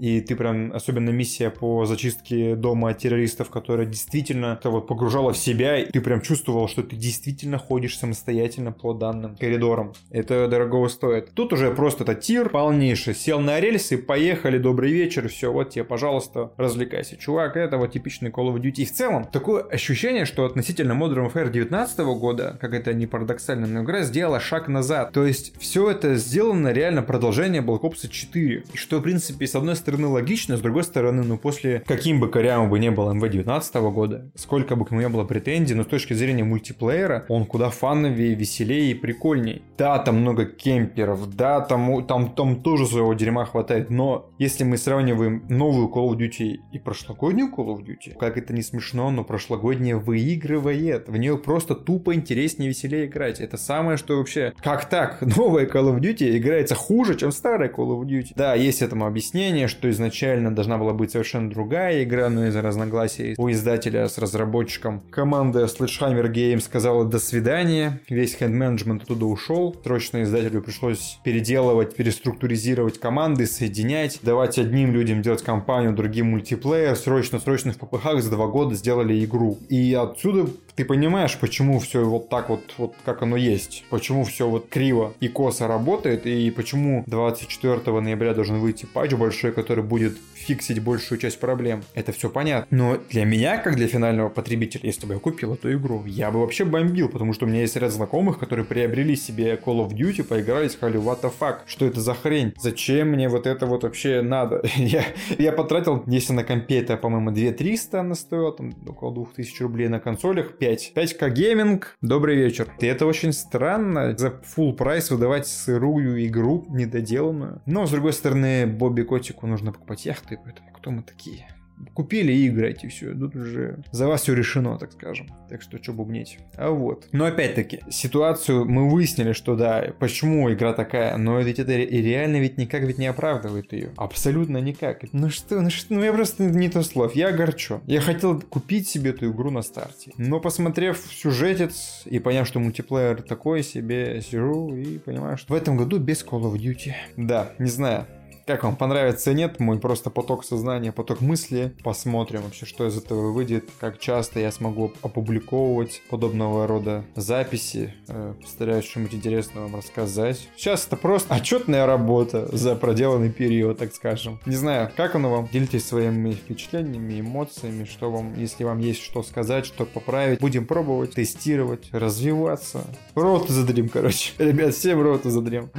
и 0.00 0.22
ты 0.22 0.34
прям, 0.34 0.72
особенно 0.72 1.10
миссия 1.10 1.50
по 1.50 1.84
зачистке 1.84 2.56
дома 2.56 2.94
террористов, 2.94 3.50
которая 3.50 3.84
действительно 3.84 4.56
то 4.56 4.70
вот 4.70 4.88
погружала 4.88 5.34
в 5.34 5.36
себя, 5.36 5.76
и 5.76 5.92
ты 5.92 6.00
прям 6.00 6.22
чувствовал, 6.22 6.68
что 6.68 6.82
ты 6.82 6.96
действительно 6.96 7.58
ходишь 7.58 7.98
самостоятельно 7.98 8.72
по 8.72 8.94
данным 8.94 9.36
коридорам. 9.36 9.92
Это 10.10 10.48
дорогого 10.48 10.88
стоит. 10.88 11.32
Тут 11.34 11.52
уже 11.52 11.70
просто 11.70 12.04
это 12.04 12.14
тир 12.14 12.48
полнейший. 12.48 13.14
Сел 13.14 13.40
на 13.40 13.60
рельсы, 13.60 13.98
поехали, 13.98 14.56
добрый 14.56 14.90
вечер, 14.90 15.28
все, 15.28 15.52
вот 15.52 15.68
тебе, 15.68 15.84
пожалуйста, 15.84 16.50
развлекайся. 16.56 17.18
Чувак, 17.18 17.58
это 17.58 17.76
вот 17.76 17.92
типичный 17.92 18.30
Call 18.30 18.54
of 18.54 18.58
Duty. 18.58 18.80
И 18.80 18.84
в 18.86 18.92
целом, 18.92 19.26
такое 19.26 19.64
ощущение, 19.64 20.24
что 20.24 20.46
относительно 20.46 20.92
Modern 20.92 21.30
Warfare 21.30 21.50
19 21.50 21.98
года, 21.98 22.56
как 22.58 22.72
это 22.72 22.94
не 22.94 23.06
парадоксально, 23.06 23.66
но 23.66 23.82
игра 23.82 24.00
сделала 24.00 24.40
шаг 24.40 24.68
назад. 24.68 25.12
То 25.12 25.26
есть, 25.26 25.52
все 25.60 25.90
это 25.90 26.14
сделано 26.14 26.72
реально 26.72 27.02
продолжение 27.02 27.60
Black 27.60 27.82
Ops 27.82 28.08
4. 28.08 28.64
И 28.72 28.76
что, 28.78 29.00
в 29.00 29.02
принципе, 29.02 29.46
с 29.46 29.54
одной 29.54 29.76
стороны, 29.76 29.89
логично, 29.96 30.56
с 30.56 30.60
другой 30.60 30.84
стороны, 30.84 31.22
ну, 31.22 31.38
после 31.38 31.80
каким 31.86 32.20
бы 32.20 32.28
корям 32.28 32.70
бы 32.70 32.78
не 32.78 32.90
было 32.90 33.12
МВ 33.12 33.28
19 33.28 33.74
года, 33.92 34.30
сколько 34.34 34.76
бы 34.76 34.84
к 34.84 34.90
нему 34.90 35.00
не 35.00 35.08
было 35.08 35.24
претензий, 35.24 35.74
но 35.74 35.84
с 35.84 35.86
точки 35.86 36.14
зрения 36.14 36.44
мультиплеера, 36.44 37.24
он 37.28 37.46
куда 37.46 37.70
фановее, 37.70 38.34
веселее 38.34 38.90
и 38.90 38.94
прикольней. 38.94 39.62
Да, 39.78 39.98
там 39.98 40.20
много 40.20 40.44
кемперов, 40.44 41.34
да, 41.34 41.60
там, 41.60 42.06
там, 42.06 42.34
там 42.34 42.62
тоже 42.62 42.86
своего 42.86 43.14
дерьма 43.14 43.44
хватает, 43.44 43.90
но 43.90 44.30
если 44.38 44.64
мы 44.64 44.76
сравниваем 44.76 45.44
новую 45.48 45.88
Call 45.88 46.10
of 46.10 46.18
Duty 46.18 46.56
и 46.72 46.78
прошлогоднюю 46.78 47.50
Call 47.50 47.76
of 47.76 47.84
Duty, 47.84 48.16
как 48.18 48.36
это 48.36 48.52
не 48.52 48.62
смешно, 48.62 49.10
но 49.10 49.24
прошлогодняя 49.24 49.96
выигрывает. 49.96 51.08
В 51.08 51.16
нее 51.16 51.38
просто 51.38 51.74
тупо 51.74 52.14
интереснее, 52.14 52.68
веселее 52.68 53.06
играть. 53.06 53.40
Это 53.40 53.56
самое, 53.56 53.96
что 53.96 54.16
вообще... 54.16 54.52
Как 54.62 54.88
так? 54.88 55.20
Новая 55.36 55.66
Call 55.66 55.94
of 55.94 56.00
Duty 56.00 56.36
играется 56.36 56.74
хуже, 56.74 57.16
чем 57.16 57.32
старая 57.32 57.70
Call 57.70 57.98
of 57.98 58.02
Duty. 58.04 58.32
Да, 58.36 58.54
есть 58.54 58.82
этому 58.82 59.06
объяснение, 59.06 59.68
что 59.68 59.79
изначально 59.88 60.54
должна 60.54 60.76
была 60.76 60.92
быть 60.92 61.12
совершенно 61.12 61.48
другая 61.48 62.04
игра, 62.04 62.28
но 62.28 62.48
из-за 62.48 62.60
разногласий 62.60 63.34
у 63.38 63.50
издателя 63.50 64.08
с 64.08 64.18
разработчиком 64.18 65.02
команда 65.10 65.64
Sledgehammer 65.64 66.30
Games 66.30 66.60
сказала 66.60 67.04
«до 67.04 67.18
свидания». 67.18 68.00
Весь 68.10 68.36
хенд-менеджмент 68.36 69.04
оттуда 69.04 69.24
ушел. 69.24 69.74
Срочно 69.82 70.22
издателю 70.22 70.60
пришлось 70.60 71.18
переделывать, 71.24 71.94
переструктуризировать 71.94 72.98
команды, 73.00 73.46
соединять, 73.46 74.18
давать 74.22 74.58
одним 74.58 74.92
людям 74.92 75.22
делать 75.22 75.42
кампанию, 75.42 75.94
другим 75.94 76.32
мультиплеер. 76.32 76.96
Срочно-срочно 76.96 77.72
в 77.72 77.78
ППХ 77.78 78.20
за 78.20 78.30
два 78.30 78.48
года 78.48 78.74
сделали 78.74 79.24
игру. 79.24 79.58
И 79.68 79.94
отсюда 79.94 80.48
ты 80.80 80.84
понимаешь, 80.84 81.36
почему 81.38 81.78
все 81.78 82.04
вот 82.04 82.28
так 82.28 82.48
вот, 82.48 82.62
вот 82.78 82.94
как 83.04 83.22
оно 83.22 83.36
есть, 83.36 83.84
почему 83.90 84.24
все 84.24 84.48
вот 84.48 84.68
криво 84.68 85.12
и 85.20 85.28
косо 85.28 85.68
работает, 85.68 86.26
и 86.26 86.50
почему 86.50 87.04
24 87.06 88.00
ноября 88.00 88.34
должен 88.34 88.58
выйти 88.60 88.86
патч 88.86 89.12
большой, 89.12 89.52
который 89.52 89.69
будет 89.76 90.16
фиксить 90.34 90.82
большую 90.82 91.18
часть 91.18 91.38
проблем. 91.38 91.82
Это 91.94 92.12
все 92.12 92.30
понятно. 92.30 92.66
Но 92.76 92.98
для 93.10 93.24
меня, 93.24 93.58
как 93.58 93.76
для 93.76 93.86
финального 93.86 94.28
потребителя, 94.28 94.82
если 94.84 95.06
бы 95.06 95.14
я 95.14 95.20
купил 95.20 95.54
эту 95.54 95.72
игру, 95.74 96.04
я 96.06 96.30
бы 96.30 96.40
вообще 96.40 96.64
бомбил, 96.64 97.08
потому 97.08 97.32
что 97.32 97.44
у 97.44 97.48
меня 97.48 97.60
есть 97.60 97.76
ряд 97.76 97.92
знакомых, 97.92 98.38
которые 98.38 98.64
приобрели 98.64 99.16
себе 99.16 99.60
Call 99.62 99.86
of 99.86 99.92
Duty, 99.92 100.24
поиграли, 100.24 100.68
сказали, 100.68 100.98
what 100.98 101.20
the 101.22 101.32
fuck, 101.38 101.58
что 101.66 101.86
это 101.86 102.00
за 102.00 102.14
хрень? 102.14 102.54
Зачем 102.58 103.10
мне 103.10 103.28
вот 103.28 103.46
это 103.46 103.66
вот 103.66 103.82
вообще 103.82 104.22
надо? 104.22 104.62
я, 104.76 105.04
я 105.38 105.52
потратил, 105.52 106.02
если 106.06 106.32
на 106.32 106.44
компе 106.44 106.78
это, 106.78 106.96
по-моему, 106.96 107.30
2300 107.30 108.00
она 108.00 108.14
стоила, 108.14 108.52
там 108.52 108.72
около 108.86 109.14
2000 109.14 109.62
рублей 109.62 109.88
на 109.88 110.00
консолях, 110.00 110.56
5. 110.58 110.92
5к 110.94 111.30
гейминг, 111.30 111.96
добрый 112.00 112.36
вечер. 112.36 112.68
И 112.78 112.86
это 112.86 113.06
очень 113.06 113.32
странно, 113.32 114.16
за 114.16 114.28
full 114.56 114.72
price 114.72 115.10
выдавать 115.10 115.46
сырую 115.46 116.26
игру, 116.26 116.64
недоделанную. 116.68 117.62
Но, 117.66 117.86
с 117.86 117.90
другой 117.90 118.12
стороны, 118.12 118.66
Бобби 118.66 119.02
Котику 119.02 119.46
нужно 119.50 119.72
покупать 119.72 120.06
яхты, 120.06 120.38
поэтому 120.42 120.70
кто 120.72 120.90
мы 120.90 121.02
такие? 121.02 121.46
Купили 121.94 122.32
и 122.32 122.48
играйте, 122.48 122.88
все. 122.88 123.14
Тут 123.14 123.34
уже 123.36 123.82
за 123.90 124.06
вас 124.06 124.22
все 124.22 124.34
решено, 124.34 124.78
так 124.78 124.92
скажем. 124.92 125.28
Так 125.48 125.62
что 125.62 125.82
что 125.82 125.92
бубнить. 125.92 126.38
А 126.56 126.70
вот. 126.70 127.08
Но 127.12 127.24
опять-таки, 127.24 127.80
ситуацию 127.90 128.64
мы 128.64 128.88
выяснили, 128.90 129.32
что 129.32 129.56
да, 129.56 129.92
почему 129.98 130.52
игра 130.52 130.72
такая, 130.72 131.16
но 131.16 131.40
ведь 131.40 131.58
это 131.58 131.74
реально 131.74 132.36
ведь 132.36 132.58
никак 132.58 132.82
ведь 132.82 132.98
не 132.98 133.06
оправдывает 133.06 133.72
ее. 133.72 133.92
Абсолютно 133.96 134.58
никак. 134.58 135.04
Ну 135.12 135.30
что, 135.30 135.60
ну 135.60 135.70
что, 135.70 135.94
ну 135.94 136.02
я 136.02 136.12
просто 136.12 136.44
нету 136.44 136.82
слов. 136.82 137.14
Я 137.14 137.28
огорчен. 137.28 137.80
Я 137.86 138.00
хотел 138.00 138.40
купить 138.40 138.88
себе 138.88 139.10
эту 139.10 139.30
игру 139.30 139.50
на 139.50 139.62
старте. 139.62 140.12
Но 140.16 140.40
посмотрев 140.40 140.98
сюжетец 141.10 142.02
и 142.04 142.18
поняв, 142.18 142.46
что 142.46 142.60
мультиплеер 142.60 143.22
такой 143.22 143.62
себе, 143.62 144.20
сижу 144.20 144.74
и 144.76 144.98
понимаю, 144.98 145.38
что 145.38 145.54
в 145.54 145.56
этом 145.56 145.76
году 145.76 145.98
без 145.98 146.24
Call 146.24 146.42
of 146.42 146.54
Duty. 146.54 146.92
Да, 147.16 147.52
не 147.58 147.70
знаю. 147.70 148.06
Как 148.50 148.64
вам 148.64 148.74
понравится, 148.74 149.32
нет, 149.32 149.60
мой 149.60 149.78
просто 149.78 150.10
поток 150.10 150.44
сознания, 150.44 150.90
поток 150.90 151.20
мысли. 151.20 151.72
Посмотрим 151.84 152.42
вообще, 152.42 152.66
что 152.66 152.84
из 152.84 152.98
этого 152.98 153.30
выйдет, 153.30 153.68
как 153.78 154.00
часто 154.00 154.40
я 154.40 154.50
смогу 154.50 154.92
опубликовывать 155.02 156.02
подобного 156.10 156.66
рода 156.66 157.04
записи. 157.14 157.94
Э, 158.08 158.34
постараюсь 158.40 158.86
что-нибудь 158.86 159.14
интересное 159.14 159.62
вам 159.62 159.76
рассказать. 159.76 160.48
Сейчас 160.56 160.84
это 160.84 160.96
просто 160.96 161.32
отчетная 161.32 161.86
работа 161.86 162.48
за 162.50 162.74
проделанный 162.74 163.30
период, 163.30 163.78
так 163.78 163.94
скажем. 163.94 164.40
Не 164.46 164.56
знаю, 164.56 164.90
как 164.96 165.14
оно 165.14 165.30
вам? 165.30 165.48
Делитесь 165.52 165.86
своими 165.86 166.32
впечатлениями, 166.32 167.20
эмоциями, 167.20 167.84
что 167.84 168.10
вам, 168.10 168.36
если 168.36 168.64
вам 168.64 168.80
есть 168.80 169.00
что 169.00 169.22
сказать, 169.22 169.64
что 169.64 169.84
поправить. 169.84 170.40
Будем 170.40 170.66
пробовать, 170.66 171.14
тестировать, 171.14 171.88
развиваться. 171.92 172.82
Роты 173.14 173.52
задрим, 173.52 173.88
короче. 173.88 174.32
Ребят, 174.38 174.74
всем 174.74 175.00
роты 175.00 175.30
задрим. 175.30 175.70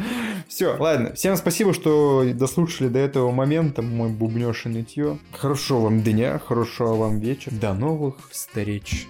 Все, 0.51 0.75
ладно. 0.77 1.13
Всем 1.13 1.37
спасибо, 1.37 1.73
что 1.73 2.25
дослушали 2.33 2.89
до 2.89 2.99
этого 2.99 3.31
момента 3.31 3.81
мой 3.81 4.09
бубнёж 4.09 4.65
и 4.65 4.69
нытье. 4.69 5.17
Хорошего 5.31 5.83
вам 5.83 6.01
дня, 6.01 6.41
хорошего 6.45 6.93
вам 6.95 7.19
вечера. 7.19 7.55
До 7.55 7.73
новых 7.73 8.15
встреч. 8.29 9.07